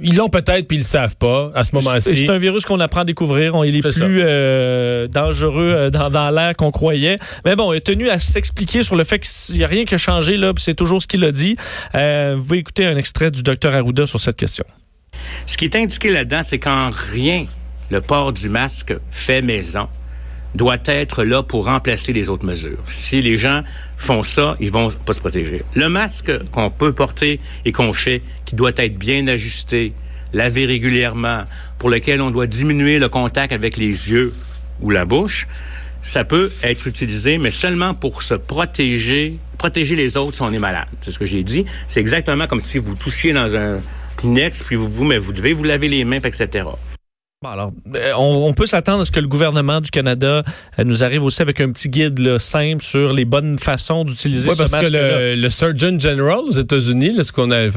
ils 0.00 0.16
l'ont 0.16 0.28
peut-être, 0.28 0.66
puis 0.66 0.76
ils 0.78 0.80
le 0.80 0.86
savent 0.86 1.16
pas 1.16 1.50
à 1.54 1.64
ce 1.64 1.74
moment-ci. 1.74 2.18
C'est 2.26 2.28
un 2.30 2.38
virus 2.38 2.64
qu'on 2.64 2.80
apprend 2.80 3.00
à 3.00 3.04
découvrir. 3.04 3.54
On, 3.54 3.64
il 3.64 3.76
est, 3.76 3.80
plus 3.80 4.20
euh, 4.22 5.08
dangereux 5.08 5.72
euh, 5.74 5.90
dans, 5.90 6.10
dans 6.10 6.30
l'air 6.30 6.54
qu'on 6.56 6.70
croyait. 6.70 7.18
Mais 7.44 7.56
bon, 7.56 7.72
il 7.72 7.76
est 7.78 7.80
tenu 7.80 8.08
à 8.08 8.18
s'expliquer 8.18 8.82
sur 8.82 8.96
le 8.96 9.04
fait 9.04 9.18
qu'il 9.52 9.58
n'y 9.58 9.64
a 9.64 9.68
rien 9.68 9.84
qui 9.84 9.94
a 9.94 9.98
changé, 9.98 10.36
là, 10.36 10.52
c'est 10.56 10.74
toujours 10.74 11.02
ce 11.02 11.06
qu'il 11.06 11.24
a 11.24 11.32
dit. 11.32 11.56
Euh, 11.94 12.34
vous 12.36 12.44
pouvez 12.44 12.58
écouter 12.58 12.86
un 12.86 12.96
extrait 12.96 13.30
du 13.30 13.42
docteur 13.42 13.74
Arruda 13.74 14.06
sur 14.06 14.20
cette 14.20 14.36
question. 14.36 14.64
Ce 15.46 15.56
qui 15.56 15.64
est 15.66 15.76
indiqué 15.76 16.10
là-dedans, 16.10 16.42
c'est 16.42 16.58
qu'en 16.58 16.90
rien 16.90 17.46
le 17.90 18.00
port 18.00 18.32
du 18.32 18.48
masque 18.48 18.94
fait 19.10 19.42
maison 19.42 19.88
doit 20.54 20.78
être 20.86 21.24
là 21.24 21.42
pour 21.42 21.66
remplacer 21.66 22.12
les 22.12 22.28
autres 22.28 22.44
mesures. 22.44 22.82
Si 22.86 23.22
les 23.22 23.38
gens 23.38 23.62
font 23.96 24.22
ça, 24.22 24.56
ils 24.60 24.70
vont 24.70 24.88
pas 24.90 25.12
se 25.12 25.20
protéger. 25.20 25.62
Le 25.74 25.88
masque 25.88 26.32
qu'on 26.50 26.70
peut 26.70 26.92
porter 26.92 27.40
et 27.64 27.72
qu'on 27.72 27.92
fait, 27.92 28.22
qui 28.46 28.56
doit 28.56 28.72
être 28.76 28.98
bien 28.98 29.26
ajusté, 29.28 29.92
lavé 30.32 30.66
régulièrement, 30.66 31.44
pour 31.78 31.88
lequel 31.90 32.20
on 32.20 32.30
doit 32.30 32.46
diminuer 32.46 32.98
le 32.98 33.08
contact 33.08 33.52
avec 33.52 33.76
les 33.76 34.10
yeux 34.10 34.34
ou 34.80 34.90
la 34.90 35.04
bouche, 35.04 35.46
ça 36.02 36.24
peut 36.24 36.50
être 36.62 36.86
utilisé, 36.86 37.38
mais 37.38 37.50
seulement 37.50 37.94
pour 37.94 38.22
se 38.22 38.34
protéger, 38.34 39.38
protéger 39.58 39.96
les 39.96 40.16
autres 40.16 40.36
si 40.36 40.42
on 40.42 40.52
est 40.52 40.58
malade. 40.58 40.86
C'est 41.00 41.10
ce 41.10 41.18
que 41.18 41.26
j'ai 41.26 41.42
dit. 41.42 41.64
C'est 41.88 42.00
exactement 42.00 42.46
comme 42.46 42.60
si 42.60 42.78
vous 42.78 42.94
toussiez 42.94 43.32
dans 43.32 43.54
un 43.56 43.78
Kleenex, 44.16 44.62
puis 44.62 44.76
vous, 44.76 44.88
vous, 44.88 45.04
mais 45.04 45.18
vous 45.18 45.32
devez 45.32 45.52
vous 45.52 45.64
laver 45.64 45.88
les 45.88 46.04
mains, 46.04 46.20
etc. 46.22 46.64
Bon, 47.42 47.48
alors, 47.48 47.72
euh, 47.94 48.12
on, 48.18 48.48
on 48.48 48.52
peut 48.52 48.66
s'attendre 48.66 49.00
à 49.00 49.04
ce 49.06 49.10
que 49.10 49.18
le 49.20 49.26
gouvernement 49.26 49.80
du 49.80 49.90
Canada 49.90 50.42
euh, 50.78 50.84
nous 50.84 51.02
arrive 51.02 51.24
aussi 51.24 51.40
avec 51.40 51.58
un 51.62 51.72
petit 51.72 51.88
guide 51.88 52.18
là, 52.18 52.38
simple 52.38 52.82
sur 52.84 53.14
les 53.14 53.24
bonnes 53.24 53.58
façons 53.58 54.04
d'utiliser 54.04 54.50
Oui, 54.50 54.56
ce 54.56 54.62
parce 54.70 54.88
que 54.88 54.92
le, 54.92 55.34
le 55.36 55.48
Surgeon 55.50 55.98
General 55.98 56.40
aux 56.40 56.50
États-Unis, 56.52 57.16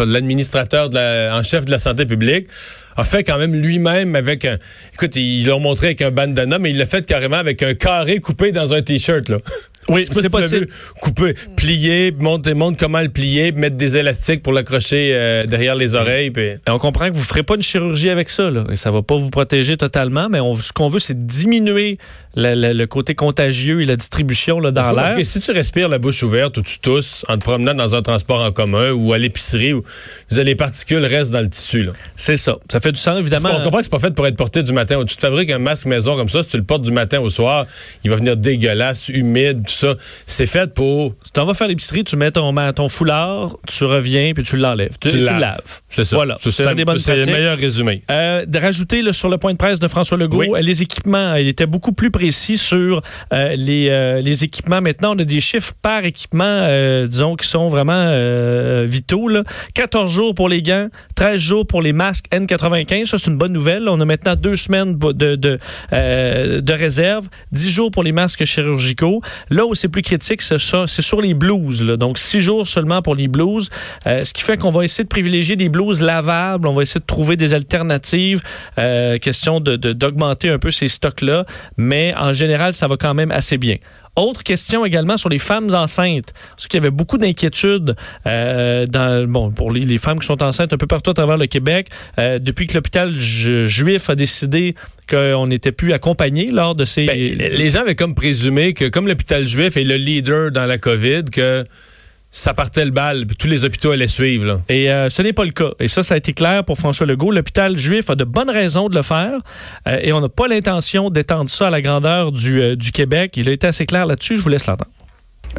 l'administrateur 0.05 0.89
la- 0.89 1.37
en 1.37 1.43
chef 1.43 1.63
de 1.63 1.71
la 1.71 1.77
santé 1.79 2.05
publique, 2.05 2.47
a 2.95 3.03
fait 3.03 3.23
quand 3.23 3.37
même 3.37 3.55
lui-même 3.55 4.15
avec 4.15 4.45
un. 4.45 4.57
Écoute, 4.93 5.15
ils 5.15 5.45
l'ont 5.45 5.59
montré 5.59 5.87
avec 5.87 6.01
un 6.01 6.11
bandana, 6.11 6.59
mais 6.59 6.71
il 6.71 6.77
l'a 6.77 6.85
fait 6.85 7.05
carrément 7.05 7.37
avec 7.37 7.63
un 7.63 7.73
carré 7.73 8.19
coupé 8.19 8.51
dans 8.51 8.73
un 8.73 8.81
t-shirt 8.81 9.29
là. 9.29 9.37
Oui, 9.89 10.05
Je 10.07 10.13
sais 10.13 10.29
pas 10.29 10.41
c'est 10.41 10.47
si 10.47 10.55
possible. 10.55 10.67
Couper, 11.01 11.35
plier, 11.55 12.11
montre, 12.17 12.51
montre 12.51 12.77
comment 12.77 13.01
le 13.01 13.09
plier, 13.09 13.51
mettre 13.51 13.75
des 13.75 13.97
élastiques 13.97 14.41
pour 14.41 14.53
l'accrocher 14.53 15.11
euh, 15.13 15.41
derrière 15.43 15.75
les 15.75 15.95
oreilles. 15.95 16.31
Puis... 16.31 16.43
Et 16.43 16.59
on 16.69 16.79
comprend 16.79 17.09
que 17.09 17.13
vous 17.13 17.23
ferez 17.23 17.43
pas 17.43 17.55
une 17.55 17.61
chirurgie 17.61 18.09
avec 18.09 18.29
ça, 18.29 18.49
là, 18.49 18.65
et 18.71 18.75
ça 18.75 18.91
va 18.91 19.01
pas 19.01 19.17
vous 19.17 19.29
protéger 19.29 19.77
totalement, 19.77 20.29
mais 20.29 20.39
on, 20.39 20.55
ce 20.55 20.71
qu'on 20.71 20.87
veut, 20.87 20.99
c'est 20.99 21.25
diminuer 21.25 21.97
le, 22.35 22.85
côté 22.85 23.15
contagieux 23.15 23.81
et 23.81 23.85
la 23.85 23.95
distribution 23.95 24.59
là, 24.59 24.71
dans 24.71 24.81
l'air. 24.81 24.91
remarquer, 24.91 25.23
si 25.23 25.39
tu 25.39 25.51
respires 25.51 25.87
la 25.87 25.99
bouche 25.99 26.23
ouverte 26.23 26.57
ou 26.57 26.61
tu 26.61 26.79
tousses 26.79 27.25
en 27.29 27.37
te 27.37 27.43
promenant 27.43 27.73
dans 27.73 27.95
un 27.95 28.01
transport 28.01 28.41
en 28.41 28.51
commun 28.51 28.91
ou 28.91 29.13
à 29.13 29.17
l'épicerie, 29.17 29.73
où, 29.73 29.83
les 30.31 30.55
particules 30.55 31.05
restent 31.05 31.31
dans 31.31 31.41
le 31.41 31.49
tissu. 31.49 31.85
C'est 32.15 32.37
ça. 32.37 32.57
Ça 32.71 32.79
fait 32.79 32.91
du 32.91 32.99
sens, 32.99 33.19
évidemment. 33.19 33.49
on 33.53 33.63
comprend 33.63 33.79
que 33.79 33.83
c'est 33.83 33.91
pas 33.91 33.99
fait 33.99 34.13
pour 34.13 34.27
être 34.27 34.35
porté 34.35 34.63
du 34.63 34.73
matin. 34.73 35.03
Tu 35.05 35.15
te 35.15 35.21
fabriques 35.21 35.49
un 35.51 35.59
masque 35.59 35.85
maison 35.85 36.15
comme 36.15 36.29
ça, 36.29 36.43
si 36.43 36.49
tu 36.49 36.57
le 36.57 36.63
portes 36.63 36.81
du 36.81 36.91
matin 36.91 37.19
au 37.19 37.29
soir, 37.29 37.65
il 38.03 38.09
va 38.09 38.17
venir 38.17 38.35
dégueulasse, 38.37 39.09
humide, 39.09 39.63
tout 39.73 39.87
ça. 39.87 39.95
C'est 40.25 40.45
fait 40.45 40.73
pour. 40.73 41.15
Tu 41.23 41.31
t'en 41.31 41.45
vas 41.45 41.53
faire 41.53 41.67
l'épicerie, 41.67 42.03
tu 42.03 42.15
mets 42.15 42.31
ton, 42.31 42.53
ton 42.73 42.87
foulard, 42.89 43.57
tu 43.67 43.83
reviens, 43.85 44.33
puis 44.33 44.43
tu 44.43 44.57
l'enlèves. 44.57 44.97
Tu, 44.99 45.09
Tu 45.09 45.17
tu 45.17 45.23
laves. 45.23 45.81
C'est 45.89 46.03
ça. 46.03 46.15
Voilà. 46.15 46.35
C'est 46.39 46.75
des 46.75 46.85
bonnes 46.85 46.99
c'est 46.99 47.15
le 47.17 47.25
meilleur 47.25 47.57
résumé. 47.57 48.03
Euh, 48.11 48.45
de 48.45 48.59
rajouter 48.59 49.01
là, 49.01 49.13
sur 49.13 49.29
le 49.29 49.37
point 49.37 49.51
de 49.53 49.57
presse 49.57 49.79
de 49.79 49.87
François 49.87 50.17
Legault, 50.17 50.39
Oui. 50.39 50.47
euh, 50.53 50.59
les 50.59 50.81
équipements. 50.81 51.35
Il 51.35 51.47
était 51.47 51.65
beaucoup 51.65 51.93
plus 51.93 52.11
précis 52.11 52.57
sur 52.57 53.01
euh, 53.33 53.55
les, 53.55 53.89
euh, 53.89 54.21
les 54.21 54.43
équipements. 54.43 54.81
Maintenant, 54.81 55.15
on 55.15 55.19
a 55.19 55.23
des 55.23 55.41
chiffres 55.41 55.73
par 55.81 56.05
équipement, 56.05 56.43
euh, 56.45 57.07
disons, 57.07 57.35
qui 57.35 57.47
sont 57.47 57.67
vraiment 57.67 57.93
euh, 57.95 58.85
vitaux. 58.87 59.27
Là. 59.27 59.43
14 59.73 60.11
jours 60.11 60.35
pour 60.35 60.49
les 60.49 60.61
gants, 60.61 60.87
13 61.15 61.39
jours 61.39 61.67
pour 61.67 61.81
les 61.81 61.93
masques 61.93 62.25
N95. 62.31 63.05
Ça, 63.05 63.17
c'est 63.17 63.29
une 63.29 63.37
bonne 63.37 63.53
nouvelle. 63.53 63.87
On 63.89 63.99
a 63.99 64.05
maintenant 64.05 64.35
deux 64.35 64.55
semaines 64.55 64.97
de, 64.97 65.35
de, 65.35 65.59
euh, 65.93 66.61
de 66.61 66.73
réserve, 66.73 67.27
10 67.51 67.71
jours 67.71 67.91
pour 67.91 68.03
les 68.03 68.11
masques 68.11 68.45
chirurgicaux. 68.45 69.21
Là 69.49 69.62
où 69.65 69.75
c'est 69.75 69.87
plus 69.89 70.01
critique, 70.01 70.41
c'est 70.41 70.57
sur 70.59 71.21
les 71.21 71.33
blouses. 71.33 71.81
là. 71.83 71.97
Donc, 71.97 72.17
6 72.17 72.41
jours 72.41 72.67
seulement 72.67 73.01
pour 73.01 73.15
les 73.15 73.27
blouses. 73.27 73.69
Euh, 74.07 74.23
ce 74.23 74.33
qui 74.33 74.41
fait 74.43 74.57
qu'on 74.57 74.71
va 74.71 74.83
essayer 74.83 75.03
de 75.03 75.09
privilégier 75.09 75.55
des 75.55 75.69
blouses 75.69 76.01
lavables. 76.01 76.67
On 76.67 76.73
va 76.73 76.81
essayer 76.83 76.99
de 77.01 77.05
trouver 77.05 77.35
des 77.35 77.53
alternatives. 77.53 78.41
Euh, 78.77 79.17
question 79.17 79.59
de- 79.59 79.75
d'augmenter 79.75 80.49
un 80.49 80.59
peu 80.59 80.71
ces 80.71 80.87
stocks-là. 80.87 81.45
Mais 81.77 82.13
en 82.17 82.33
général, 82.33 82.73
ça 82.73 82.87
va 82.87 82.97
quand 82.97 83.13
même 83.13 83.31
assez 83.31 83.57
bien. 83.57 83.75
Autre 84.15 84.43
question 84.43 84.85
également 84.85 85.17
sur 85.17 85.29
les 85.29 85.39
femmes 85.39 85.73
enceintes. 85.73 86.33
Parce 86.51 86.67
qu'il 86.67 86.77
y 86.79 86.81
avait 86.81 86.91
beaucoup 86.91 87.17
d'inquiétudes 87.17 87.95
euh, 88.27 88.85
dans 88.85 89.27
bon 89.27 89.51
pour 89.51 89.71
les, 89.71 89.97
femmes 89.97 90.19
qui 90.19 90.27
sont 90.27 90.41
enceintes 90.43 90.73
un 90.73 90.77
peu 90.77 90.87
partout 90.87 91.11
à 91.11 91.13
travers 91.13 91.37
le 91.37 91.47
Québec 91.47 91.87
euh, 92.19 92.37
depuis 92.39 92.67
que 92.67 92.75
l'hôpital 92.75 93.11
ju- 93.11 93.67
juif 93.67 94.09
a 94.09 94.15
décidé 94.15 94.75
qu'on 95.09 95.47
n'était 95.47 95.71
plus 95.71 95.93
accompagné 95.93 96.51
lors 96.51 96.75
de 96.75 96.85
ces 96.85 97.05
Ben, 97.05 97.17
les 97.17 97.69
gens 97.69 97.81
avaient 97.81 97.95
comme 97.95 98.15
présumé 98.15 98.73
que, 98.73 98.85
comme 98.85 99.07
l'hôpital 99.07 99.47
juif 99.47 99.77
est 99.77 99.83
le 99.83 99.95
leader 99.95 100.51
dans 100.51 100.65
la 100.65 100.77
COVID, 100.77 101.25
que 101.31 101.65
ça 102.35 102.55
partait 102.55 102.83
le 102.83 102.91
bal, 102.91 103.27
puis 103.27 103.37
tous 103.37 103.47
les 103.47 103.63
hôpitaux 103.63 103.91
allaient 103.91 104.07
suivre. 104.07 104.45
Là. 104.45 104.59
Et 104.67 104.91
euh, 104.91 105.07
ce 105.09 105.21
n'est 105.21 105.33
pas 105.33 105.45
le 105.45 105.51
cas. 105.51 105.69
Et 105.79 105.87
ça, 105.87 106.01
ça 106.01 106.15
a 106.15 106.17
été 106.17 106.33
clair 106.33 106.65
pour 106.65 106.77
François 106.79 107.05
Legault. 107.05 107.31
L'hôpital 107.31 107.77
juif 107.77 108.09
a 108.09 108.15
de 108.15 108.23
bonnes 108.23 108.49
raisons 108.49 108.89
de 108.89 108.95
le 108.95 109.03
faire 109.03 109.39
euh, 109.87 109.99
et 110.01 110.11
on 110.13 110.19
n'a 110.19 110.29
pas 110.29 110.47
l'intention 110.47 111.11
d'étendre 111.11 111.49
ça 111.49 111.67
à 111.67 111.69
la 111.69 111.81
grandeur 111.81 112.31
du, 112.31 112.59
euh, 112.59 112.75
du 112.75 112.91
Québec. 112.91 113.37
Il 113.37 113.47
a 113.47 113.51
été 113.51 113.67
assez 113.67 113.85
clair 113.85 114.07
là-dessus. 114.07 114.37
Je 114.37 114.41
vous 114.41 114.49
laisse 114.49 114.65
l'entendre. 114.65 114.89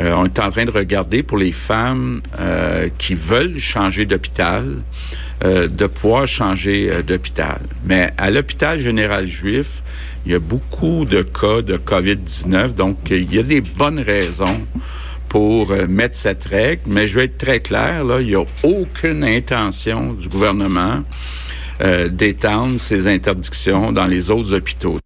Euh, 0.00 0.12
on 0.16 0.24
est 0.24 0.38
en 0.40 0.50
train 0.50 0.64
de 0.64 0.70
regarder 0.70 1.22
pour 1.22 1.38
les 1.38 1.52
femmes 1.52 2.20
euh, 2.40 2.88
qui 2.98 3.14
veulent 3.14 3.58
changer 3.58 4.06
d'hôpital, 4.06 4.64
euh, 5.44 5.68
de 5.68 5.86
pouvoir 5.86 6.26
changer 6.26 6.90
euh, 6.90 7.02
d'hôpital. 7.02 7.60
Mais 7.84 8.12
à 8.18 8.30
l'hôpital 8.30 8.78
général 8.80 9.26
juif, 9.26 9.82
il 10.26 10.32
y 10.32 10.34
a 10.34 10.40
beaucoup 10.40 11.04
de 11.04 11.22
cas 11.22 11.62
de 11.62 11.76
COVID-19, 11.76 12.74
donc 12.74 12.96
il 13.10 13.32
y 13.32 13.38
a 13.38 13.42
des 13.44 13.60
bonnes 13.60 14.00
raisons 14.00 14.66
pour 15.28 15.70
euh, 15.70 15.86
mettre 15.86 16.16
cette 16.16 16.44
règle. 16.44 16.82
Mais 16.86 17.06
je 17.06 17.18
vais 17.18 17.24
être 17.26 17.38
très 17.38 17.60
clair, 17.60 18.04
là, 18.04 18.20
il 18.20 18.28
n'y 18.28 18.34
a 18.34 18.44
aucune 18.62 19.24
intention 19.24 20.12
du 20.14 20.28
gouvernement 20.28 21.02
euh, 21.82 22.08
d'étendre 22.08 22.78
ces 22.78 23.06
interdictions 23.06 23.92
dans 23.92 24.06
les 24.06 24.30
autres 24.30 24.54
hôpitaux. 24.54 24.98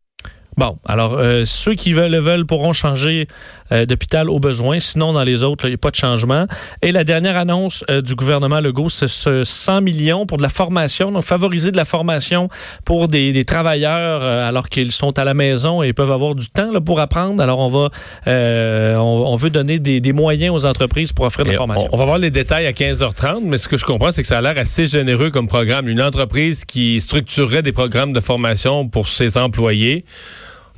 Bon, 0.58 0.76
alors 0.84 1.14
euh, 1.14 1.44
ceux 1.46 1.74
qui 1.74 1.92
veulent 1.92 2.10
le 2.10 2.18
veulent 2.18 2.44
pourront 2.44 2.72
changer 2.72 3.28
euh, 3.72 3.86
d'hôpital 3.86 4.30
au 4.30 4.38
besoin. 4.38 4.78
Sinon, 4.80 5.12
dans 5.12 5.22
les 5.24 5.42
autres, 5.42 5.66
il 5.66 5.70
n'y 5.70 5.74
a 5.74 5.78
pas 5.78 5.90
de 5.90 5.96
changement. 5.96 6.46
Et 6.82 6.92
la 6.92 7.04
dernière 7.04 7.36
annonce 7.36 7.84
euh, 7.90 8.02
du 8.02 8.14
gouvernement 8.14 8.60
Legault, 8.60 8.88
c'est 8.90 9.08
ce 9.08 9.44
100 9.44 9.80
millions 9.82 10.26
pour 10.26 10.38
de 10.38 10.42
la 10.42 10.48
formation, 10.48 11.12
donc 11.12 11.22
favoriser 11.22 11.70
de 11.70 11.76
la 11.76 11.84
formation 11.84 12.48
pour 12.84 13.08
des, 13.08 13.32
des 13.32 13.44
travailleurs 13.44 14.22
euh, 14.22 14.48
alors 14.48 14.68
qu'ils 14.68 14.92
sont 14.92 15.18
à 15.18 15.24
la 15.24 15.34
maison 15.34 15.82
et 15.82 15.92
peuvent 15.92 16.12
avoir 16.12 16.34
du 16.34 16.48
temps 16.48 16.72
là, 16.72 16.80
pour 16.80 17.00
apprendre. 17.00 17.42
Alors, 17.42 17.58
on 17.58 17.68
va, 17.68 17.90
euh, 18.26 18.94
on, 18.96 19.32
on 19.32 19.36
veut 19.36 19.50
donner 19.50 19.78
des, 19.78 20.00
des 20.00 20.12
moyens 20.12 20.54
aux 20.54 20.66
entreprises 20.66 21.12
pour 21.12 21.24
offrir 21.26 21.44
de 21.44 21.50
la 21.50 21.56
formation. 21.56 21.88
On, 21.92 21.96
on 21.96 21.98
va 21.98 22.04
voir 22.04 22.18
les 22.18 22.30
détails 22.30 22.66
à 22.66 22.72
15h30, 22.72 23.40
mais 23.44 23.58
ce 23.58 23.68
que 23.68 23.76
je 23.76 23.84
comprends, 23.84 24.12
c'est 24.12 24.22
que 24.22 24.28
ça 24.28 24.38
a 24.38 24.40
l'air 24.40 24.58
assez 24.58 24.86
généreux 24.86 25.30
comme 25.30 25.48
programme. 25.48 25.88
Une 25.88 26.02
entreprise 26.02 26.64
qui 26.64 27.00
structurerait 27.00 27.62
des 27.62 27.72
programmes 27.72 28.12
de 28.12 28.20
formation 28.20 28.88
pour 28.88 29.08
ses 29.08 29.38
employés. 29.38 30.04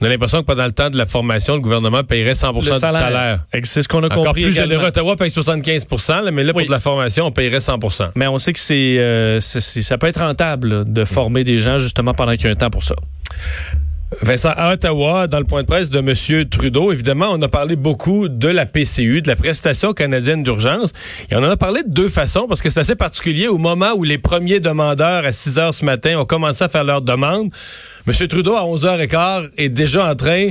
On 0.00 0.06
a 0.06 0.08
l'impression 0.08 0.40
que 0.40 0.46
pendant 0.46 0.64
le 0.64 0.72
temps 0.72 0.88
de 0.88 0.96
la 0.96 1.06
formation, 1.06 1.54
le 1.54 1.60
gouvernement 1.60 2.02
paierait 2.04 2.34
100 2.34 2.52
Le 2.52 2.60
du 2.60 2.66
salaire. 2.78 3.40
C'est 3.64 3.82
ce 3.82 3.88
qu'on 3.88 4.02
a 4.02 4.06
Encore 4.06 4.24
compris. 4.26 4.42
plus 4.44 4.52
également. 4.52 4.70
généreux. 4.74 4.88
Ottawa 4.88 5.16
paye 5.16 5.30
75 5.30 5.86
là, 6.08 6.30
mais 6.30 6.42
là, 6.42 6.52
pour 6.52 6.62
de 6.64 6.70
la 6.70 6.80
formation, 6.80 7.26
on 7.26 7.32
paierait 7.32 7.58
100% 7.58 8.12
Mais 8.14 8.26
on 8.26 8.38
sait 8.38 8.52
que 8.52 8.58
c'est, 8.58 8.96
euh, 8.98 9.40
ça 9.40 9.98
peut 9.98 10.06
être 10.06 10.20
rentable 10.20 10.68
là, 10.68 10.84
de 10.84 11.04
former 11.04 11.44
des 11.44 11.58
gens 11.58 11.78
justement 11.78 12.14
pendant 12.14 12.32
qu'il 12.32 12.44
y 12.44 12.48
a 12.48 12.52
un 12.52 12.54
temps 12.54 12.70
pour 12.70 12.82
ça. 12.82 12.94
Vincent, 14.22 14.50
à 14.56 14.72
Ottawa, 14.72 15.28
dans 15.28 15.38
le 15.38 15.44
point 15.44 15.62
de 15.62 15.68
presse 15.68 15.88
de 15.88 15.98
M. 16.00 16.44
Trudeau, 16.48 16.90
évidemment, 16.90 17.28
on 17.30 17.40
a 17.42 17.48
parlé 17.48 17.76
beaucoup 17.76 18.28
de 18.28 18.48
la 18.48 18.66
PCU, 18.66 19.22
de 19.22 19.28
la 19.28 19.36
prestation 19.36 19.92
canadienne 19.92 20.42
d'urgence. 20.42 20.92
Et 21.30 21.36
on 21.36 21.38
en 21.38 21.50
a 21.50 21.56
parlé 21.56 21.84
de 21.84 21.90
deux 21.90 22.08
façons, 22.08 22.46
parce 22.48 22.60
que 22.60 22.70
c'est 22.70 22.80
assez 22.80 22.96
particulier. 22.96 23.46
Au 23.46 23.58
moment 23.58 23.92
où 23.94 24.02
les 24.02 24.18
premiers 24.18 24.58
demandeurs, 24.58 25.24
à 25.24 25.30
6 25.30 25.58
heures 25.60 25.74
ce 25.74 25.84
matin, 25.84 26.18
ont 26.18 26.24
commencé 26.24 26.64
à 26.64 26.68
faire 26.68 26.82
leur 26.82 27.02
demande, 27.02 27.50
M. 28.06 28.28
Trudeau, 28.28 28.56
à 28.56 28.62
11h15, 28.62 29.50
est 29.56 29.68
déjà 29.68 30.10
en 30.10 30.14
train 30.14 30.50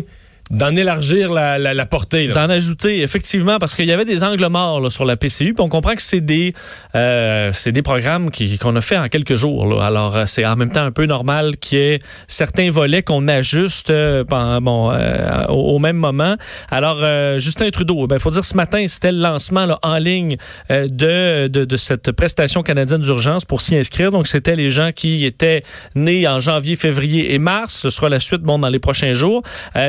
d'en 0.50 0.75
élargir 0.75 1.32
la, 1.32 1.58
la, 1.58 1.74
la 1.74 1.86
portée. 1.86 2.27
D'en 2.27 2.50
ajouter, 2.50 3.01
effectivement, 3.01 3.58
parce 3.60 3.75
qu'il 3.75 3.86
y 3.86 3.91
avait 3.91 4.06
des 4.06 4.24
angles 4.24 4.48
morts 4.48 4.82
là, 4.82 4.89
sur 4.89 5.06
la 5.06 5.18
PCU, 5.18 5.53
puis 5.53 5.63
on 5.63 5.70
comprend 5.70 5.96
que 5.96 6.01
c'est 6.01 6.22
des 6.22 6.53
euh, 6.96 7.51
des 7.65 7.82
programmes 7.82 8.32
qu'on 8.60 8.75
a 8.75 8.82
fait 8.82 8.98
en 8.98 9.08
quelques 9.10 9.36
jours. 9.36 9.68
Là. 9.68 9.86
Alors, 9.86 10.18
euh, 10.18 10.24
c'est 10.25 10.46
en 10.46 10.56
même 10.56 10.72
temps 10.72 10.84
un 10.84 10.91
peu 10.91 11.06
normal 11.06 11.58
qu'il 11.58 11.77
y 11.77 11.82
ait 11.82 12.00
certains 12.27 12.72
volets 12.72 13.03
qu'on 13.03 13.27
ajuste 13.27 13.89
euh, 13.89 14.24
bon, 14.24 14.91
euh, 14.91 15.46
au, 15.48 15.79
même 15.79 15.98
moment. 15.98 16.36
Alors, 16.70 17.00
euh, 17.01 17.39
Justin 17.39 17.70
Trudeau, 17.70 18.06
il 18.06 18.08
ben, 18.08 18.20
faut 18.20 18.32
dire 18.32 18.44
ce 18.44 18.56
matin, 18.56 18.86
c'était 18.88 19.12
le 19.12 19.20
lancement 19.20 19.65
là, 19.65 19.79
en 19.84 19.98
ligne 19.98 20.38
de, 20.70 21.48
de, 21.48 21.65
de, 21.65 21.77
cette 21.77 22.12
prestation 22.12 22.63
canadienne 22.63 23.01
d'urgence 23.01 23.46
pour 23.46 23.62
s'y 23.62 23.75
inscrire. 23.75 24.12
Donc, 24.12 24.27
c'était 24.27 24.56
les 24.56 24.70
gens 24.70 24.91
qui 24.91 25.25
étaient 25.25 25.63
nés 25.96 26.27
en 26.27 26.39
janvier, 26.39 26.75
février 26.75 27.34
et 27.34 27.39
mars. 27.39 27.75
Ce 27.75 27.89
sera 27.89 28.10
la 28.10 28.20
suite 28.20 28.41
bon, 28.41 28.60
dans 28.60 28.70
les 28.70 28.79
prochains 28.79 29.13
jours. 29.13 29.44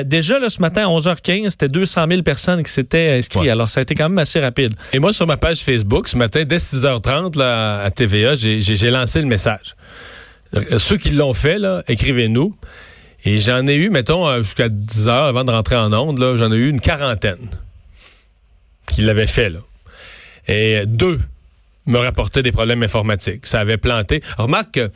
déjà, 0.05 0.39
là, 0.39 0.49
ce 0.51 0.61
matin, 0.61 0.89
à 0.89 0.91
11h15, 0.91 1.51
c'était 1.51 1.69
200 1.69 2.07
000 2.09 2.23
personnes 2.23 2.63
qui 2.63 2.73
s'étaient 2.73 3.17
inscrites. 3.17 3.43
Ouais. 3.43 3.51
Alors, 3.51 3.69
ça 3.69 3.81
a 3.81 3.83
été 3.83 3.95
quand 3.95 4.09
même 4.09 4.19
assez 4.19 4.41
rapide. 4.41 4.75
Et 4.93 4.99
moi, 4.99 5.13
sur 5.13 5.27
ma 5.27 5.37
page 5.37 5.61
Facebook, 5.61 6.09
ce 6.09 6.17
matin, 6.17 6.45
dès 6.45 6.59
6h30, 6.59 7.39
là, 7.39 7.83
à 7.83 7.91
TVA, 7.91 8.35
j'ai 8.35 8.91
lancé 8.91 9.21
le 9.21 9.27
message. 9.27 9.75
Ceux 10.79 10.97
qui 10.97 11.11
l'ont 11.11 11.35
fait, 11.35 11.59
là, 11.59 11.83
écrivez-nous. 11.89 12.55
Et 13.25 13.41
j'en 13.41 13.67
ai 13.67 13.75
eu, 13.75 13.91
mettons, 13.91 14.27
euh, 14.27 14.43
jusqu'à 14.43 14.69
10 14.69 15.09
heures 15.09 15.25
avant 15.25 15.45
de 15.45 15.51
rentrer 15.51 15.77
en 15.77 15.93
onde, 15.93 16.19
j'en 16.37 16.51
ai 16.53 16.57
eu 16.57 16.69
une 16.71 16.81
quarantaine 16.81 17.49
qui 18.89 19.03
l'avaient 19.03 19.27
fait, 19.27 19.51
là. 19.51 19.61
Et 20.49 20.85
deux 20.87 21.21
me 21.87 21.99
rapportaient 21.99 22.43
des 22.43 22.53
problèmes 22.53 22.83
informatiques. 22.83 23.47
Ça 23.47 23.61
avait 23.61 23.77
planté. 23.77 24.23
Remarque 24.39 24.73
que 24.73 24.91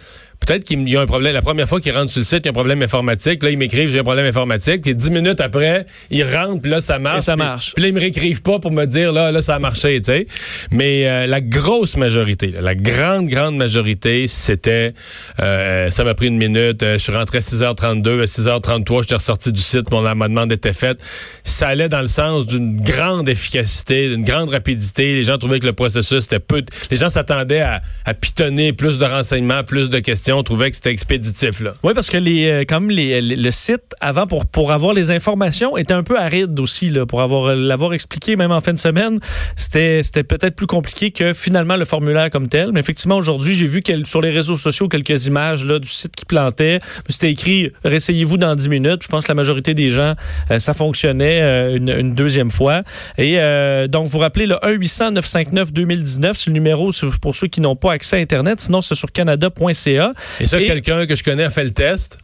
peut-être 0.45 0.65
qu'il 0.65 0.89
y 0.89 0.97
a 0.97 1.01
un 1.01 1.07
problème. 1.07 1.35
La 1.35 1.43
première 1.43 1.69
fois 1.69 1.81
qu'ils 1.81 1.93
rentrent 1.93 2.11
sur 2.11 2.21
le 2.21 2.25
site, 2.25 2.41
il 2.41 2.47
y 2.47 2.49
a 2.49 2.51
un 2.51 2.55
problème 2.55 2.83
informatique. 2.83 3.43
Là, 3.43 3.51
ils 3.51 3.59
m'écrivent, 3.59 3.91
j'ai 3.91 3.99
un 3.99 4.05
problème 4.05 4.27
informatique. 4.27 4.83
Puis 4.83 4.95
dix 4.95 5.11
minutes 5.11 5.41
après, 5.41 5.87
ils 6.11 6.25
rentrent, 6.25 6.61
puis 6.61 6.71
là, 6.71 6.81
ça 6.81 6.99
marche. 6.99 7.19
Et 7.19 7.23
ça 7.23 7.37
marche. 7.37 7.67
Puis, 7.67 7.75
puis 7.75 7.83
là, 7.83 7.89
ils 7.89 7.95
me 7.95 8.01
réécrivent 8.01 8.43
pas 8.43 8.59
pour 8.59 8.73
me 8.73 8.85
dire, 8.85 9.13
là, 9.13 9.33
là, 9.33 9.43
ça 9.43 9.57
a 9.57 9.59
marché, 9.59 10.01
tu 10.01 10.07
sais. 10.07 10.27
Mais 10.71 11.07
euh, 11.07 11.27
la 11.27 11.41
grosse 11.41 11.97
majorité, 11.97 12.49
là, 12.49 12.61
la 12.61 12.75
grande, 12.75 13.29
grande 13.29 13.57
majorité, 13.57 14.27
c'était, 14.27 14.95
euh, 15.41 15.91
ça 15.91 16.05
m'a 16.05 16.15
pris 16.15 16.29
une 16.29 16.39
minute. 16.39 16.83
Euh, 16.83 16.95
je 16.95 16.99
suis 16.99 17.13
rentré 17.13 17.39
à 17.39 17.41
6h32, 17.41 18.23
à 18.23 18.25
6h33, 18.25 19.03
j'étais 19.03 19.15
ressorti 19.15 19.53
du 19.53 19.61
site, 19.61 19.91
mon 19.91 20.05
amendement 20.05 20.47
était 20.49 20.73
fait. 20.73 20.99
Ça 21.45 21.69
allait 21.69 21.89
dans 21.89 22.01
le 22.01 22.07
sens 22.07 22.47
d'une 22.47 22.81
grande 22.81 23.29
efficacité, 23.29 24.09
d'une 24.09 24.25
grande 24.25 24.51
rapidité. 24.51 25.15
Les 25.15 25.25
gens 25.25 25.39
trouvaient 25.39 25.61
que 25.61 25.67
le 25.67 25.73
processus 25.73 26.25
était 26.25 26.41
peu... 26.41 26.63
Les 26.91 26.97
gens 26.97 27.09
s'attendaient 27.09 27.61
à, 27.61 27.81
à 28.05 28.15
pitonner 28.15 28.73
plus 28.73 28.99
de 28.99 29.05
renseignements, 29.05 29.63
plus 29.65 29.91
de 29.91 29.99
questions 29.99 30.34
on 30.35 30.43
trouvait 30.43 30.71
que 30.71 30.77
c'était 30.77 30.91
expéditif. 30.91 31.61
Là. 31.61 31.75
Oui, 31.83 31.95
parce 31.95 32.11
que 32.11 32.17
les, 32.17 32.47
euh, 32.47 32.65
comme 32.69 32.91
les, 32.91 33.21
les, 33.21 33.37
le 33.37 33.51
site, 33.51 33.95
avant, 34.01 34.27
pour, 34.27 34.47
pour 34.47 34.73
avoir 34.73 34.95
les 34.95 35.11
informations, 35.11 35.77
était 35.77 35.95
un 35.95 36.03
peu 36.03 36.19
aride 36.19 36.59
aussi. 36.59 36.89
Là, 36.89 37.07
pour 37.07 37.21
avoir 37.21 37.55
l'avoir 37.55 37.95
expliqué, 37.95 38.37
même 38.37 38.53
en 38.53 38.61
fin 38.61 38.73
de 38.73 38.79
semaine, 38.79 39.19
c'était 39.57 40.03
peut-être 40.23 40.57
plus 40.57 40.67
compliqué 40.67 41.11
que 41.11 41.33
finalement 41.33 41.77
le 41.77 41.85
formulaire 41.85 42.31
comme 42.31 42.49
tel. 42.49 42.71
Mais 42.73 42.81
effectivement, 42.81 43.17
aujourd'hui, 43.17 43.55
j'ai 43.55 43.67
vu 43.67 43.83
sur 44.05 44.21
les 44.21 44.31
réseaux 44.31 44.57
sociaux 44.57 44.89
quelques 44.89 45.27
images 45.27 45.65
là, 45.65 45.79
du 45.79 45.89
site 45.89 46.15
qui 46.17 46.25
plantait. 46.25 46.79
C'était 47.09 47.31
écrit 47.31 47.71
«Réessayez-vous 47.85 48.37
dans 48.37 48.55
10 48.55 48.69
minutes». 48.69 49.03
Je 49.03 49.09
pense 49.09 49.25
que 49.25 49.29
la 49.29 49.35
majorité 49.35 49.75
des 49.75 49.91
gens, 49.91 50.15
euh, 50.51 50.59
ça 50.59 50.75
fonctionnait 50.75 51.41
euh, 51.43 51.77
une, 51.77 52.15
deuxième 52.15 52.51
fois. 52.51 52.83
Et 53.19 53.37
euh, 53.39 53.89
donc, 53.89 54.09
vous 54.09 54.19
rappelez 54.19 54.47
le 54.47 54.57
1-800-959-2019, 54.57 56.33
c'est 56.35 56.47
le 56.49 56.53
numéro 56.53 56.91
pour 57.21 57.35
ceux 57.35 57.49
qui 57.49 57.61
n'ont 57.61 57.77
pas 57.77 57.93
accès 57.93 58.17
à 58.17 58.21
Internet. 58.21 58.61
Sinon, 58.61 58.81
c'est 58.81 58.95
sur 58.95 59.11
canada.ca. 59.13 60.13
Et 60.41 60.47
ça, 60.47 60.59
quelqu'un 60.59 61.07
que 61.07 61.15
je 61.15 61.25
connais 61.25 61.45
a 61.45 61.51
fait 61.51 61.65
le 61.65 61.73
test 61.73 62.19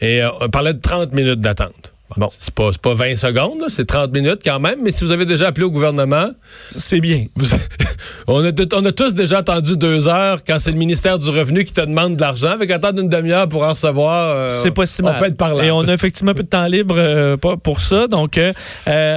et 0.00 0.22
euh, 0.22 0.30
on 0.40 0.48
parlait 0.48 0.74
de 0.74 0.80
30 0.80 1.12
minutes 1.12 1.40
d'attente. 1.40 1.92
Bon, 2.16 2.28
c'est 2.38 2.54
pas, 2.54 2.70
pas 2.80 2.94
20 2.94 3.16
secondes, 3.16 3.64
c'est 3.68 3.86
30 3.86 4.12
minutes 4.12 4.40
quand 4.44 4.58
même, 4.58 4.80
mais 4.82 4.90
si 4.90 5.04
vous 5.04 5.12
avez 5.12 5.26
déjà 5.26 5.48
appelé 5.48 5.64
au 5.64 5.70
gouvernement, 5.70 6.30
c'est 6.70 7.00
bien. 7.00 7.26
Vous, 7.36 7.46
on, 8.26 8.44
a, 8.44 8.50
on 8.74 8.84
a 8.84 8.92
tous 8.92 9.14
déjà 9.14 9.38
attendu 9.38 9.76
deux 9.76 10.08
heures 10.08 10.40
quand 10.44 10.58
c'est 10.58 10.72
le 10.72 10.76
ministère 10.76 11.18
du 11.18 11.30
Revenu 11.30 11.64
qui 11.64 11.72
te 11.72 11.80
demande 11.80 12.16
de 12.16 12.20
l'argent, 12.20 12.50
avec 12.50 12.70
attendre 12.70 13.00
une 13.00 13.08
demi-heure 13.08 13.48
pour 13.48 13.62
en 13.62 13.70
recevoir. 13.70 14.30
Euh, 14.30 14.48
c'est 14.48 14.72
pas 14.72 14.86
si 14.86 15.02
mal. 15.02 15.14
On 15.16 15.18
peut 15.18 15.26
être 15.26 15.36
parlant. 15.36 15.62
Et 15.62 15.70
on 15.70 15.82
a 15.82 15.92
effectivement 15.92 16.32
un 16.32 16.34
peu 16.34 16.42
de 16.42 16.48
temps 16.48 16.66
libre 16.66 16.96
euh, 16.98 17.36
pour 17.36 17.80
ça. 17.80 18.08
Donc, 18.08 18.38
euh, 18.38 18.52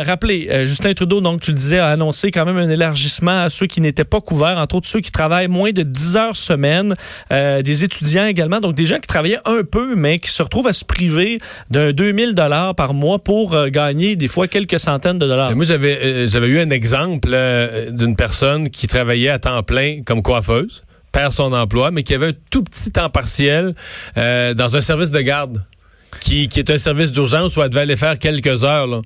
rappelez, 0.06 0.66
Justin 0.66 0.94
Trudeau, 0.94 1.20
donc 1.20 1.42
tu 1.42 1.52
le 1.52 1.58
disais, 1.58 1.80
a 1.80 1.88
annoncé 1.88 2.30
quand 2.32 2.46
même 2.46 2.58
un 2.58 2.70
élargissement 2.70 3.44
à 3.44 3.50
ceux 3.50 3.66
qui 3.66 3.82
n'étaient 3.82 4.04
pas 4.04 4.22
couverts, 4.22 4.58
entre 4.58 4.76
autres 4.76 4.88
ceux 4.88 5.02
qui 5.02 5.12
travaillent 5.12 5.48
moins 5.48 5.72
de 5.72 5.82
10 5.82 6.18
heures 6.18 6.36
semaine, 6.36 6.96
des 7.32 7.84
étudiants 7.84 8.28
également, 8.28 8.60
donc 8.60 8.76
des 8.76 8.86
gens 8.86 9.00
qui 9.00 9.08
travaillaient 9.08 9.40
un 9.46 9.64
peu, 9.64 9.96
mais 9.96 10.20
qui 10.20 10.30
se 10.30 10.44
retrouvent 10.44 10.68
à 10.68 10.74
se 10.74 10.86
priver 10.86 11.40
d'un 11.70 11.92
2000 11.92 12.36
dollars 12.36 12.76
par 12.84 12.94
mois 12.94 13.18
pour 13.18 13.54
euh, 13.54 13.70
gagner 13.70 14.18
des 14.18 14.28
fois 14.28 14.50
quelques 14.50 14.78
centaines 14.78 15.18
de 15.18 15.26
dollars. 15.26 15.56
Moi, 15.56 15.64
j'avais 15.64 15.98
euh, 16.04 16.28
j'avais 16.28 16.48
eu 16.48 16.60
un 16.60 16.70
exemple 16.70 17.30
euh, 17.32 17.92
d'une 17.92 18.18
personne 18.18 18.70
qui 18.70 18.88
travaillait 18.88 19.30
à 19.30 19.40
temps 19.40 19.64
plein 19.64 20.02
comme 20.06 20.22
coiffeuse, 20.22 20.84
perd 21.14 21.32
son 21.32 21.54
emploi, 21.54 21.92
mais 21.92 22.04
qui 22.04 22.14
avait 22.14 22.28
un 22.28 22.38
tout 22.52 22.62
petit 22.62 22.92
temps 22.92 23.10
partiel 23.10 23.74
dans 24.18 24.76
un 24.76 24.82
service 24.82 25.12
de 25.12 25.22
garde, 25.22 25.64
qui, 26.20 26.50
qui 26.50 26.60
est 26.60 26.70
un 26.70 26.78
service 26.78 27.14
d'urgence 27.14 27.56
où 27.56 27.62
elle 27.62 27.70
devait 27.70 27.84
aller 27.84 27.96
faire 27.96 28.20
quelques 28.20 28.66
heures. 28.66 29.02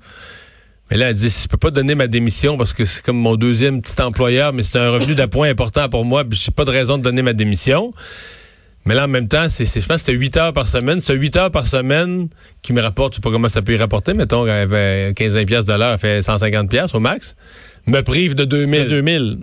Mais 0.90 0.98
là, 0.98 1.10
elle 1.10 1.16
dit, 1.16 1.30
je 1.30 1.48
peux 1.48 1.58
pas 1.58 1.70
donner 1.70 1.94
ma 1.94 2.08
démission 2.08 2.58
parce 2.58 2.74
que 2.74 2.84
c'est 2.84 3.06
comme 3.06 3.18
mon 3.18 3.36
deuxième 3.36 3.80
petit 3.84 4.02
employeur, 4.02 4.54
mais 4.54 4.64
c'est 4.64 4.80
un 4.80 4.90
revenu 4.90 5.14
d'appoint 5.14 5.50
important 5.50 5.88
pour 5.88 6.04
moi, 6.04 6.24
puis 6.26 6.40
j'ai 6.44 6.52
pas 6.52 6.66
de 6.66 6.72
raison 6.72 6.98
de 6.98 7.04
donner 7.04 7.22
ma 7.22 7.34
démission. 7.34 7.94
Mais 8.88 8.96
là, 8.96 9.04
en 9.04 9.10
même 9.10 9.28
temps, 9.28 9.50
c'est, 9.50 9.66
je 9.66 9.86
pense 9.86 9.98
que 9.98 10.06
c'était 10.06 10.14
8 10.14 10.38
heures 10.38 10.54
par 10.54 10.70
semaine. 10.70 11.02
C'est 11.02 11.14
8 11.14 11.36
heures 11.36 11.52
par 11.52 11.68
semaine 11.68 12.30
qui 12.62 12.72
me 12.72 12.82
rapporte, 12.82 13.12
je 13.12 13.16
sais 13.18 13.22
pas 13.22 13.32
comment 13.32 13.50
ça 13.50 13.62
peut 13.62 13.74
y 13.74 13.78
rapporter, 13.78 14.14
mettons, 14.14 14.46
elle 14.46 14.52
avait 14.52 15.12
15-20 15.12 15.46
piastres 15.46 15.74
de 15.74 15.78
l'heure, 15.78 15.92
elle 15.92 16.00
fait 16.00 16.22
150 16.22 16.70
piastres 16.70 16.96
au 16.96 17.02
max. 17.02 17.36
Me 17.86 18.00
prive 18.00 18.34
de 18.34 18.46
2000. 18.46 18.84
De 18.86 18.90
2000. 18.90 19.40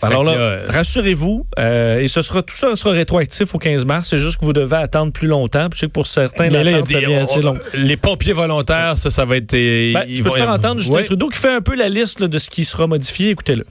Alors 0.00 0.24
là, 0.24 0.34
là 0.34 0.72
rassurez-vous, 0.72 1.46
euh, 1.58 2.00
et 2.00 2.08
ce 2.08 2.22
sera 2.22 2.42
tout 2.42 2.54
ça 2.54 2.74
sera 2.74 2.92
rétroactif 2.92 3.54
au 3.54 3.58
15 3.58 3.84
mars. 3.84 4.08
C'est 4.08 4.18
juste 4.18 4.38
que 4.38 4.46
vous 4.46 4.54
devez 4.54 4.76
attendre 4.76 5.12
plus 5.12 5.28
longtemps. 5.28 5.68
Je 5.72 5.78
sais 5.78 5.86
que 5.88 5.92
pour 5.92 6.06
certains, 6.06 6.48
là, 6.48 6.64
des, 6.64 7.06
on, 7.06 7.22
assez 7.22 7.42
long. 7.42 7.58
Les 7.74 7.98
pompiers 7.98 8.32
volontaires, 8.32 8.96
ça, 8.96 9.10
ça 9.10 9.26
va 9.26 9.36
être. 9.36 9.52
Ben, 9.52 10.04
ils 10.08 10.16
je 10.16 10.22
peux 10.22 10.30
te 10.30 10.36
faire 10.36 10.48
entendre 10.48 10.80
Justin 10.80 10.96
ouais. 10.96 11.04
Trudeau 11.04 11.28
qui 11.28 11.38
fait 11.38 11.54
un 11.54 11.60
peu 11.60 11.76
la 11.76 11.90
liste 11.90 12.20
là, 12.20 12.28
de 12.28 12.38
ce 12.38 12.48
qui 12.48 12.64
sera 12.64 12.86
modifié. 12.86 13.28
Écoutez-le. 13.28 13.66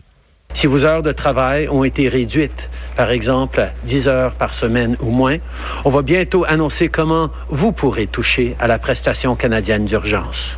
Si 0.57 0.65
vos 0.65 0.85
heures 0.85 1.03
de 1.03 1.11
travail 1.11 1.69
ont 1.69 1.83
été 1.83 2.07
réduites, 2.07 2.67
par 2.95 3.11
exemple 3.11 3.59
à 3.59 3.73
10 3.83 4.07
heures 4.07 4.33
par 4.33 4.55
semaine 4.55 4.97
ou 5.01 5.11
moins, 5.11 5.37
on 5.85 5.91
va 5.91 6.01
bientôt 6.01 6.45
annoncer 6.47 6.89
comment 6.89 7.29
vous 7.47 7.71
pourrez 7.71 8.07
toucher 8.07 8.55
à 8.59 8.65
la 8.65 8.79
prestation 8.79 9.35
canadienne 9.35 9.85
d'urgence. 9.85 10.57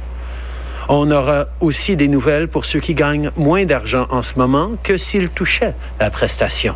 On 0.88 1.12
aura 1.12 1.48
aussi 1.60 1.98
des 1.98 2.08
nouvelles 2.08 2.48
pour 2.48 2.64
ceux 2.64 2.80
qui 2.80 2.94
gagnent 2.94 3.32
moins 3.36 3.66
d'argent 3.66 4.08
en 4.10 4.22
ce 4.22 4.36
moment 4.38 4.72
que 4.84 4.98
s'ils 4.98 5.32
touchaient 5.32 5.76
la 6.00 6.10
prestation. 6.10 6.76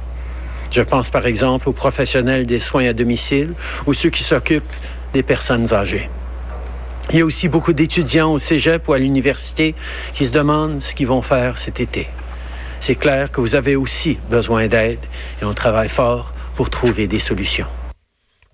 Je 0.70 0.82
pense 0.82 1.08
par 1.08 1.26
exemple 1.26 1.70
aux 1.70 1.72
professionnels 1.72 2.46
des 2.46 2.60
soins 2.60 2.90
à 2.90 2.94
domicile 2.94 3.54
ou 3.86 3.94
ceux 3.94 4.10
qui 4.10 4.24
s'occupent 4.24 4.66
des 5.14 5.24
personnes 5.24 5.74
âgées. 5.74 6.10
Il 7.12 7.20
y 7.20 7.22
a 7.22 7.26
aussi 7.26 7.48
beaucoup 7.48 7.72
d'étudiants 7.72 8.34
au 8.34 8.38
cégep 8.38 8.86
ou 8.90 8.92
à 8.92 9.00
l'université 9.00 9.76
qui 10.14 10.26
se 10.26 10.34
demandent 10.34 10.82
ce 10.82 10.94
qu'ils 10.94 11.08
vont 11.08 11.22
faire 11.22 11.58
cet 11.58 11.80
été 11.80 12.10
c'est 12.84 12.96
clair 12.96 13.32
que 13.32 13.40
vous 13.40 13.56
avez 13.56 13.78
aussi 13.78 14.18
besoin 14.30 14.68
d'aide 14.68 15.00
et 15.42 15.46
on 15.46 15.54
travaille 15.54 15.88
fort 15.88 16.34
pour 16.58 16.70
trouver 16.70 17.08
des 17.08 17.20
solutions. 17.20 17.66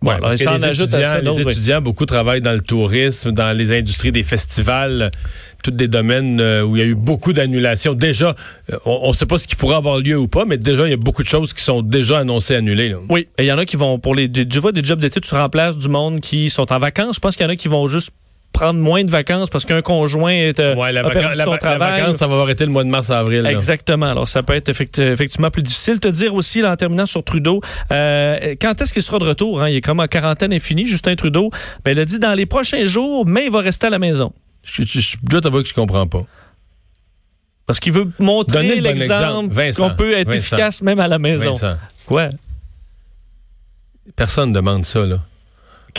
Ouais, 0.03 0.13
parce 0.21 0.36
que 0.36 0.50
les, 0.50 0.81
étudiants, 0.81 1.07
ça, 1.07 1.19
les 1.19 1.41
étudiants, 1.41 1.81
beaucoup 1.81 2.05
travaillent 2.05 2.39
dans 2.39 2.53
le 2.53 2.62
tourisme, 2.62 3.31
dans 3.31 3.57
les 3.57 3.77
industries 3.77 4.12
des 4.12 4.21
festivals, 4.21 5.09
tous 5.63 5.71
des 5.71 5.88
domaines 5.88 6.39
où 6.39 6.77
il 6.77 6.79
y 6.79 6.83
a 6.83 6.86
eu 6.86 6.95
beaucoup 6.95 7.33
d'annulations. 7.33 7.95
Déjà, 7.95 8.36
on 8.86 9.09
ne 9.09 9.13
sait 9.13 9.25
pas 9.25 9.39
ce 9.39 9.48
qui 9.48 9.55
pourrait 9.55 9.75
avoir 9.75 9.98
lieu 9.98 10.17
ou 10.17 10.27
pas, 10.27 10.45
mais 10.45 10.57
déjà, 10.57 10.86
il 10.86 10.91
y 10.91 10.93
a 10.93 10.98
beaucoup 10.98 11.24
de 11.24 11.27
choses 11.27 11.51
qui 11.51 11.63
sont 11.63 11.81
déjà 11.81 12.19
annoncées 12.19 12.55
annulées. 12.55 12.89
Là. 12.89 12.98
Oui, 13.09 13.27
et 13.39 13.43
il 13.43 13.45
y 13.48 13.51
en 13.51 13.57
a 13.57 13.65
qui 13.65 13.77
vont, 13.77 13.98
pour 13.98 14.13
les, 14.13 14.31
tu 14.31 14.59
vois, 14.59 14.71
des 14.71 14.83
jobs 14.83 15.01
d'été, 15.01 15.19
tu 15.19 15.33
remplaces 15.33 15.77
du 15.77 15.89
monde 15.89 16.21
qui 16.21 16.51
sont 16.51 16.71
en 16.71 16.77
vacances. 16.77 17.15
Je 17.15 17.19
pense 17.19 17.36
qu'il 17.36 17.45
y 17.45 17.50
en 17.50 17.51
a 17.51 17.55
qui 17.55 17.67
vont 17.67 17.88
juste 17.88 18.12
prendre 18.51 18.79
moins 18.79 19.03
de 19.03 19.12
vacances 19.12 19.50
parce 19.50 19.63
qu'un 19.63 19.82
conjoint 19.82 20.32
est, 20.32 20.60
euh, 20.60 20.75
ouais, 20.75 20.91
la, 20.91 21.01
a 21.06 21.10
perdu 21.10 21.38
la, 21.38 21.44
son 21.46 21.51
la, 21.51 21.58
travail. 21.58 21.91
La 21.91 22.00
vacance, 22.00 22.18
ça 22.18 22.27
va 22.27 22.36
arrêter 22.38 22.65
le 22.65 22.72
mois 22.72 22.84
de 22.84 22.89
mars-avril. 22.89 23.46
Exactement. 23.46 24.08
Alors, 24.08 24.27
ça 24.27 24.44
peut 24.44 24.53
être 24.53 24.70
effect 24.70 25.00
effectivement 25.00 25.50
plus 25.51 25.62
difficile. 25.63 26.00
Te 26.00 26.08
dire 26.08 26.34
aussi, 26.34 26.62
là, 26.62 26.72
en 26.72 26.75
terminant 26.75 27.06
sur 27.06 27.24
Trudeau, 27.24 27.62
euh, 27.91 28.56
quand 28.60 28.82
est-ce 28.82 28.91
qu'il 28.91 29.03
sera 29.03 29.20
de 29.20 29.25
retour? 29.25 29.62
Hein? 29.62 29.70
Il 29.70 29.77
est 29.77 29.82
comme 29.82 30.00
en 30.00 30.08
quarantaine 30.08 30.51
infinie, 30.51 30.86
Justin 30.86 31.15
Trudeau. 31.15 31.51
Ben, 31.86 31.91
il 31.91 32.00
a 32.00 32.06
dit 32.06 32.20
dans 32.20 32.34
les 32.34 32.46
prochains 32.46 32.86
jours, 32.86 33.25
mais 33.25 33.46
il 33.46 33.51
va 33.51 33.60
rester 33.62 33.88
à 33.88 33.91
la 33.91 34.00
maison. 34.00 34.34
Je, 34.63 34.84
je, 34.86 35.00
je 35.00 35.18
dois 35.24 35.41
t'avouer 35.41 35.63
que 35.63 35.70
je 35.70 35.74
comprends 35.74 36.08
pas. 36.08 36.24
Parce 37.65 37.79
qu'il 37.79 37.94
veut 37.94 38.10
montrer 38.18 38.82
l'exemple 38.82 39.53
bon 39.53 39.72
qu'on 39.77 39.89
peut 39.91 40.18
être 40.18 40.27
Vincent. 40.27 40.56
efficace 40.56 40.82
même 40.82 41.00
à 41.00 41.08
la 41.08 41.20
maison. 41.20 41.51
Vincent. 41.51 41.77
Quoi? 42.08 42.29
Personne 44.15 44.50
ne 44.50 44.56
demande 44.56 44.86
ça, 44.86 45.06
là. 45.06 45.20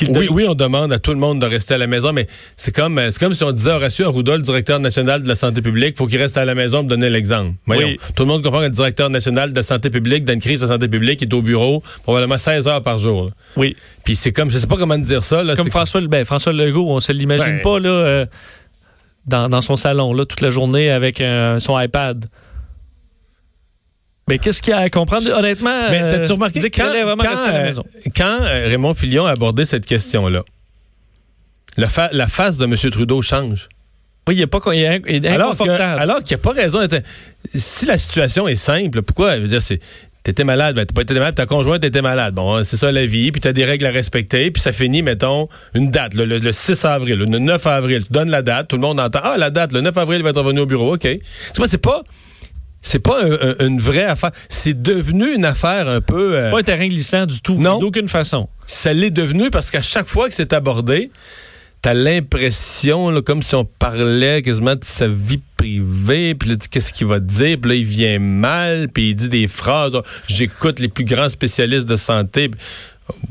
Oui, 0.09 0.28
oui, 0.30 0.47
on 0.49 0.54
demande 0.54 0.92
à 0.92 0.99
tout 0.99 1.12
le 1.12 1.18
monde 1.18 1.40
de 1.40 1.47
rester 1.47 1.75
à 1.75 1.78
la 1.78 1.87
maison, 1.87 2.12
mais 2.12 2.26
c'est 2.56 2.75
comme, 2.75 2.99
euh, 2.99 3.11
comme 3.18 3.35
si 3.35 3.42
on 3.44 3.52
disait 3.52 3.70
à 3.70 3.76
Horacio 3.76 4.06
Arruda, 4.06 4.37
le 4.37 4.42
directeur 4.42 4.78
national 4.80 5.23
de 5.23 5.28
la 5.28 5.35
santé 5.35 5.62
publique, 5.62 5.97
faut 5.97 6.06
qu'il 6.06 6.18
reste 6.18 6.37
à 6.37 6.44
la 6.44 6.54
maison 6.54 6.78
pour 6.80 6.88
donner 6.88 7.11
l'exemple. 7.11 7.54
Oui. 7.66 7.99
Tout 8.14 8.23
le 8.23 8.28
monde 8.28 8.42
comprend 8.42 8.61
que 8.61 8.64
le 8.64 8.70
directeur 8.70 9.11
national 9.11 9.50
de 9.52 9.56
la 9.56 9.62
santé 9.62 9.90
publique, 9.90 10.25
dans 10.25 10.32
une 10.32 10.40
crise 10.40 10.61
de 10.61 10.66
santé 10.66 10.88
publique, 10.88 11.23
est 11.23 11.32
au 11.35 11.42
bureau 11.42 11.82
probablement 12.02 12.38
16 12.38 12.68
heures 12.68 12.82
par 12.82 12.99
jour. 12.99 13.26
là. 13.26 13.30
Oui. 13.56 13.76
Puis 14.04 14.16
c'est 14.16 14.32
comme, 14.32 14.50
je 14.50 14.59
sais 14.59 14.66
pas 14.66 14.76
comment 14.76 14.97
dire 14.99 15.23
ça. 15.25 15.42
Là, 15.42 15.54
Comme 15.56 15.70
François, 15.70 16.00
ben, 16.02 16.25
François 16.25 16.52
Legault, 16.52 16.87
on 16.88 17.00
se 17.00 17.12
l'imagine 17.12 17.56
Ben. 17.56 17.61
pas 17.62 17.78
là, 17.78 17.88
euh, 17.90 18.26
dans, 19.26 19.49
dans 19.49 19.61
son 19.61 19.76
salon 19.76 20.14
là, 20.14 20.25
toute 20.25 20.40
la 20.40 20.50
journée 20.50 20.90
avec 20.90 21.20
euh, 21.20 21.59
son 21.61 21.78
iPad. 21.78 22.25
Mais 24.29 24.39
qu'est-ce 24.39 24.62
qu'il 24.62 24.71
y 24.71 24.75
a 24.75 24.79
à 24.79 24.91
comprendre? 24.91 25.27
Honnêtement, 25.37 25.91
Mais 25.91 26.00
euh, 26.03 26.27
remarqué 26.29 26.61
dire 26.61 26.71
qu'il 26.71 26.83
quand, 26.85 26.91
allait 26.91 27.03
vraiment 27.03 27.23
quand, 27.25 27.31
rester 27.31 27.49
à 27.49 27.53
la 27.53 27.59
euh, 27.59 27.65
maison. 27.65 27.85
quand, 28.17 28.39
euh, 28.43 28.69
Raymond 28.69 28.95
Filion 28.95 29.27
a 29.27 29.31
abordé 29.33 29.65
cette 29.65 29.87
question-là, 29.87 30.43
la, 31.77 31.89
fa- 31.89 32.11
la 32.12 32.29
face 32.29 32.57
de 32.57 32.65
M. 32.65 32.75
Trudeau 32.91 33.23
change. 33.23 33.69
Oui, 34.29 34.37
il 34.37 34.41
est 34.43 34.47
pas 34.47 34.61
il 34.75 34.83
est, 34.83 35.03
il 35.09 35.25
est 35.25 35.29
Alors 35.29 35.50
que- 35.57 35.62
inconfortable. 35.62 36.00
alors 36.00 36.19
qu'il 36.23 36.37
n'y 36.37 36.41
a 36.41 36.45
pas 36.45 36.53
raison 36.53 36.81
d'être. 36.87 37.05
Si 37.55 37.87
la 37.87 37.99
situation 37.99 38.47
est 38.47 38.57
simple, 38.57 39.03
pourquoi? 39.03 39.37
Je 39.37 39.41
veux 39.43 39.49
dire, 39.49 39.62
c'est. 39.62 39.81
T'étais 40.23 40.45
malade, 40.45 40.77
ben 40.77 40.85
t'as 40.85 40.93
pas 40.93 41.00
été 41.00 41.15
malade, 41.15 41.35
ta 41.35 41.47
conjointe 41.47 41.83
était 41.83 42.03
malade. 42.03 42.35
Bon, 42.35 42.55
hein, 42.57 42.62
c'est 42.62 42.77
ça 42.77 42.93
la 42.93 43.07
vie, 43.07 43.33
puis 43.33 43.41
t'as 43.41 43.53
des 43.55 43.65
règles 43.65 43.87
à 43.87 43.91
respecter, 43.91 44.50
puis 44.50 44.61
ça 44.61 44.71
finit, 44.71 45.03
mettons, 45.03 45.49
une 45.75 45.91
date, 45.91 46.12
le 46.15 46.53
6 46.53 46.85
avril, 46.85 47.17
le 47.17 47.25
9 47.39 47.67
avril. 47.67 48.05
Tu 48.07 48.12
donnes 48.12 48.29
la 48.31 48.43
date, 48.43 48.69
tout 48.69 48.77
le 48.77 48.83
monde 48.83 49.00
entend. 49.00 49.21
Ah, 49.23 49.37
la 49.39 49.49
date, 49.49 49.73
le 49.73 49.81
9 49.81 49.97
avril, 49.97 50.19
il 50.19 50.23
va 50.23 50.29
être 50.29 50.43
revenu 50.43 50.61
au 50.61 50.67
bureau, 50.67 50.95
OK. 50.95 51.00
Tu 51.09 51.19
vois, 51.57 51.67
c'est 51.69 51.79
pas. 51.79 52.03
C'est 52.82 52.99
pas 52.99 53.22
un- 53.22 53.54
un- 53.60 53.66
une 53.66 53.78
vraie 53.80 54.04
affaire. 54.04 54.30
C'est 54.49 54.80
devenu 54.80 55.34
une 55.34 55.44
affaire 55.44 55.88
un 55.88 56.00
peu. 56.00 56.37
euh, 56.37 56.42
c'est 56.42 56.50
pas 56.50 56.60
un 56.60 56.62
terrain 56.62 56.87
glissant 56.88 57.26
du 57.26 57.40
tout. 57.40 57.56
Non. 57.58 57.78
D'aucune 57.78 58.08
façon. 58.08 58.49
ça 58.66 58.92
l'est 58.92 59.10
devenu 59.10 59.50
parce 59.50 59.70
qu'à 59.70 59.82
chaque 59.82 60.06
fois 60.06 60.28
que 60.28 60.34
c'est 60.34 60.52
abordé, 60.52 61.10
t'as 61.82 61.92
l'impression, 61.92 63.20
comme 63.22 63.42
si 63.42 63.54
on 63.54 63.64
parlait 63.64 64.42
quasiment 64.42 64.75
de 64.76 64.84
sa 64.84 65.08
vie 65.08 65.40
privée, 65.56 66.34
puis 66.34 66.56
qu'est-ce 66.70 66.92
qu'il 66.92 67.06
va 67.06 67.20
dire, 67.20 67.58
puis 67.60 67.68
là, 67.70 67.75
il 67.76 67.84
vient 67.84 68.18
mal, 68.18 68.88
puis 68.88 69.10
il 69.10 69.14
dit 69.14 69.28
des 69.28 69.49
phrases, 69.49 69.92
j'écoute 70.28 70.78
les 70.80 70.88
plus 70.88 71.04
grands 71.04 71.28
spécialistes 71.28 71.88
de 71.88 71.96
santé. 71.96 72.50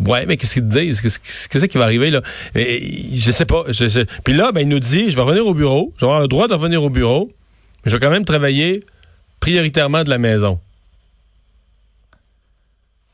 Ouais, 0.06 0.26
mais 0.26 0.36
qu'est-ce 0.36 0.56
qu'ils 0.56 0.68
disent? 0.68 1.02
Qu'est-ce 1.02 1.66
qui 1.68 1.78
va 1.78 1.86
arriver, 1.86 2.12
là? 2.12 2.22
Et, 2.54 3.06
je 3.14 3.32
sais 3.32 3.46
pas. 3.46 3.64
je- 3.70 3.88
je- 3.88 4.02
Puis 4.24 4.34
là, 4.34 4.52
ben, 4.52 4.62
il 4.62 4.68
nous 4.68 4.80
dit, 4.80 5.10
je 5.10 5.16
vais 5.16 5.22
revenir 5.22 5.48
au 5.48 5.54
bureau, 5.54 5.94
je 5.96 6.02
vais 6.02 6.08
avoir 6.08 6.22
le 6.22 6.28
droit 6.28 6.48
de 6.50 6.54
revenir 6.54 6.84
au 6.84 6.90
bureau, 6.90 7.32
mais 7.86 7.92
je 7.92 7.96
vais 7.96 8.06
quand 8.06 8.12
même 8.12 8.26
travailler 8.26 8.84
prioritairement 9.40 10.04
de 10.04 10.10
la 10.10 10.18
maison. 10.18 10.60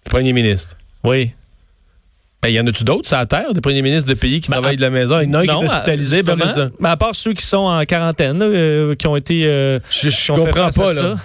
Le 0.05 0.09
premier 0.09 0.33
ministre. 0.33 0.77
Oui. 1.03 1.31
Ben, 2.41 2.49
y 2.49 2.59
en 2.59 2.67
a-tu 2.67 2.83
d'autres 2.83 3.07
sur 3.07 3.17
la 3.17 3.25
Terre, 3.25 3.53
des 3.53 3.61
premiers 3.61 3.81
ministres 3.81 4.07
de 4.07 4.13
pays 4.13 4.39
qui 4.39 4.49
Ben, 4.51 4.57
travaillent 4.57 4.75
de 4.75 4.81
la 4.81 4.91
maison? 4.91 5.19
Il 5.19 5.25
y 5.25 5.31
en 5.31 5.33
a 5.33 5.39
un 5.39 5.45
qui 5.45 5.49
est 5.49 5.67
hospitalisé. 5.67 6.21
ben, 6.23 6.37
Mais 6.79 6.89
à 6.89 6.97
part 6.97 7.15
ceux 7.15 7.33
qui 7.33 7.43
sont 7.43 7.57
en 7.57 7.83
quarantaine, 7.85 8.37
là, 8.37 8.45
euh, 8.45 8.95
qui 8.95 9.07
ont 9.07 9.15
été. 9.15 9.45
euh, 9.47 9.79
Je, 9.89 10.31
ont 10.31 10.35
comprends 10.45 10.69
pas, 10.69 10.93
là. 10.93 11.15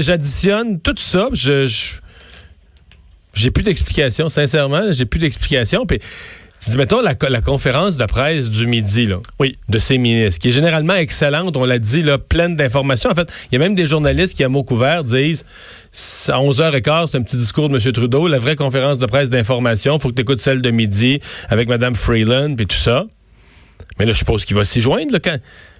J'additionne 0.00 0.80
tout 0.80 0.96
ça, 0.96 1.28
je... 1.32 1.70
J'ai 3.34 3.50
plus 3.50 3.62
d'explication, 3.64 4.28
sincèrement, 4.28 4.92
j'ai 4.92 5.06
plus 5.06 5.18
d'explication. 5.18 5.86
Puis, 5.86 5.98
dis, 6.70 6.76
mettons, 6.76 7.00
la, 7.00 7.14
co- 7.14 7.28
la 7.28 7.40
conférence 7.40 7.96
de 7.96 8.04
presse 8.04 8.50
du 8.50 8.66
midi, 8.66 9.06
là, 9.06 9.16
Oui. 9.40 9.56
de 9.68 9.78
ces 9.78 9.98
ministres, 9.98 10.40
qui 10.40 10.48
est 10.48 10.52
généralement 10.52 10.94
excellente, 10.94 11.56
on 11.56 11.64
l'a 11.64 11.78
dit, 11.78 12.02
là, 12.02 12.18
pleine 12.18 12.56
d'informations. 12.56 13.10
En 13.10 13.14
fait, 13.14 13.28
il 13.50 13.54
y 13.54 13.56
a 13.56 13.58
même 13.58 13.74
des 13.74 13.86
journalistes 13.86 14.34
qui, 14.36 14.44
à 14.44 14.48
mots 14.48 14.64
couverts, 14.64 15.04
disent 15.04 15.44
à 16.28 16.38
11h15, 16.40 17.08
c'est 17.10 17.18
un 17.18 17.22
petit 17.22 17.36
discours 17.36 17.68
de 17.68 17.74
M. 17.78 17.92
Trudeau. 17.92 18.28
La 18.28 18.38
vraie 18.38 18.56
conférence 18.56 18.98
de 18.98 19.06
presse 19.06 19.30
d'information, 19.30 19.98
faut 19.98 20.08
que 20.10 20.14
tu 20.14 20.22
écoutes 20.22 20.40
celle 20.40 20.62
de 20.62 20.70
midi 20.70 21.20
avec 21.48 21.68
Mme 21.68 21.94
Freeland, 21.94 22.54
puis 22.56 22.66
tout 22.66 22.76
ça. 22.76 23.04
Mais 23.98 24.06
là, 24.06 24.12
je 24.12 24.18
suppose 24.18 24.44
qu'il 24.44 24.56
va 24.56 24.64
s'y 24.64 24.80
joindre, 24.80 25.12
là, 25.12 25.20
quand. 25.20 25.38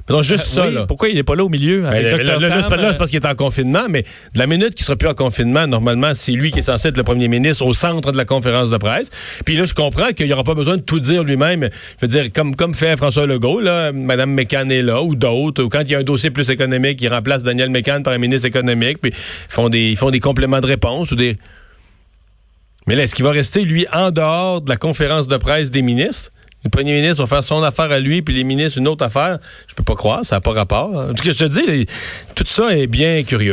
Mettons, 0.08 0.22
juste 0.22 0.44
ça, 0.44 0.64
Euh, 0.64 0.68
oui, 0.68 0.74
là. 0.74 0.86
Pourquoi 0.86 1.08
il 1.08 1.14
n'est 1.14 1.22
pas 1.22 1.34
là 1.34 1.44
au 1.44 1.48
milieu? 1.48 1.80
Ben, 1.80 1.88
avec 1.88 2.04
là, 2.04 2.18
Dr. 2.18 2.40
là, 2.40 2.48
là, 2.48 2.62
Tam, 2.62 2.70
c'est 2.70 2.76
là, 2.76 2.82
euh, 2.82 2.92
c'est 2.92 2.98
parce 2.98 3.10
qu'il 3.10 3.20
est 3.22 3.26
en 3.26 3.34
confinement, 3.34 3.84
mais 3.88 4.02
de 4.02 4.38
la 4.38 4.46
minute 4.46 4.74
qu'il 4.74 4.84
sera 4.84 4.96
plus 4.96 5.08
en 5.08 5.14
confinement, 5.14 5.66
normalement, 5.66 6.12
c'est 6.12 6.32
lui 6.32 6.50
qui 6.50 6.58
est 6.58 6.62
censé 6.62 6.88
être 6.88 6.98
le 6.98 7.04
premier 7.04 7.28
ministre 7.28 7.64
au 7.64 7.72
centre 7.72 8.12
de 8.12 8.16
la 8.18 8.26
conférence 8.26 8.68
de 8.68 8.76
presse. 8.76 9.10
Puis 9.46 9.56
là, 9.56 9.64
je 9.64 9.72
comprends 9.72 10.08
qu'il 10.08 10.26
n'y 10.26 10.32
aura 10.34 10.44
pas 10.44 10.54
besoin 10.54 10.76
de 10.76 10.82
tout 10.82 11.00
dire 11.00 11.24
lui-même. 11.24 11.70
Je 12.00 12.06
veux 12.06 12.08
dire, 12.08 12.30
comme, 12.34 12.54
comme 12.54 12.74
fait 12.74 12.98
François 12.98 13.26
Legault, 13.26 13.60
là, 13.60 13.92
Mme 13.92 14.34
McCann 14.34 14.70
est 14.70 14.82
là, 14.82 15.02
ou 15.02 15.14
d'autres, 15.16 15.62
ou 15.62 15.68
quand 15.70 15.80
il 15.80 15.90
y 15.92 15.94
a 15.94 16.00
un 16.00 16.04
dossier 16.04 16.30
plus 16.30 16.50
économique, 16.50 17.00
il 17.00 17.08
remplace 17.08 17.42
Daniel 17.42 17.70
McCann 17.70 18.02
par 18.02 18.12
un 18.12 18.18
ministre 18.18 18.46
économique, 18.46 18.98
puis 19.00 19.12
ils 19.12 19.52
font 19.52 19.70
des, 19.70 19.88
ils 19.88 19.96
font 19.96 20.10
des 20.10 20.20
compléments 20.20 20.60
de 20.60 20.66
réponse 20.66 21.12
ou 21.12 21.16
des. 21.16 21.38
Mais 22.86 22.94
là, 22.94 23.04
est-ce 23.04 23.14
qu'il 23.14 23.24
va 23.24 23.30
rester, 23.30 23.64
lui, 23.64 23.86
en 23.90 24.10
dehors 24.10 24.60
de 24.60 24.68
la 24.68 24.76
conférence 24.76 25.28
de 25.28 25.38
presse 25.38 25.70
des 25.70 25.80
ministres? 25.80 26.30
Le 26.64 26.70
premier 26.70 26.94
ministre 26.94 27.22
va 27.22 27.26
faire 27.26 27.44
son 27.44 27.62
affaire 27.62 27.90
à 27.90 28.00
lui, 28.00 28.22
puis 28.22 28.34
les 28.34 28.44
ministres 28.44 28.78
une 28.78 28.88
autre 28.88 29.04
affaire. 29.04 29.38
Je 29.68 29.74
peux 29.74 29.82
pas 29.82 29.94
croire, 29.94 30.24
ça 30.24 30.36
n'a 30.36 30.40
pas 30.40 30.52
rapport. 30.52 30.94
En 30.94 31.12
tout 31.12 31.22
cas, 31.22 31.32
je 31.32 31.44
te 31.44 31.44
dis, 31.44 31.86
tout 32.34 32.46
ça 32.46 32.74
est 32.76 32.86
bien 32.86 33.22
curieux. 33.22 33.52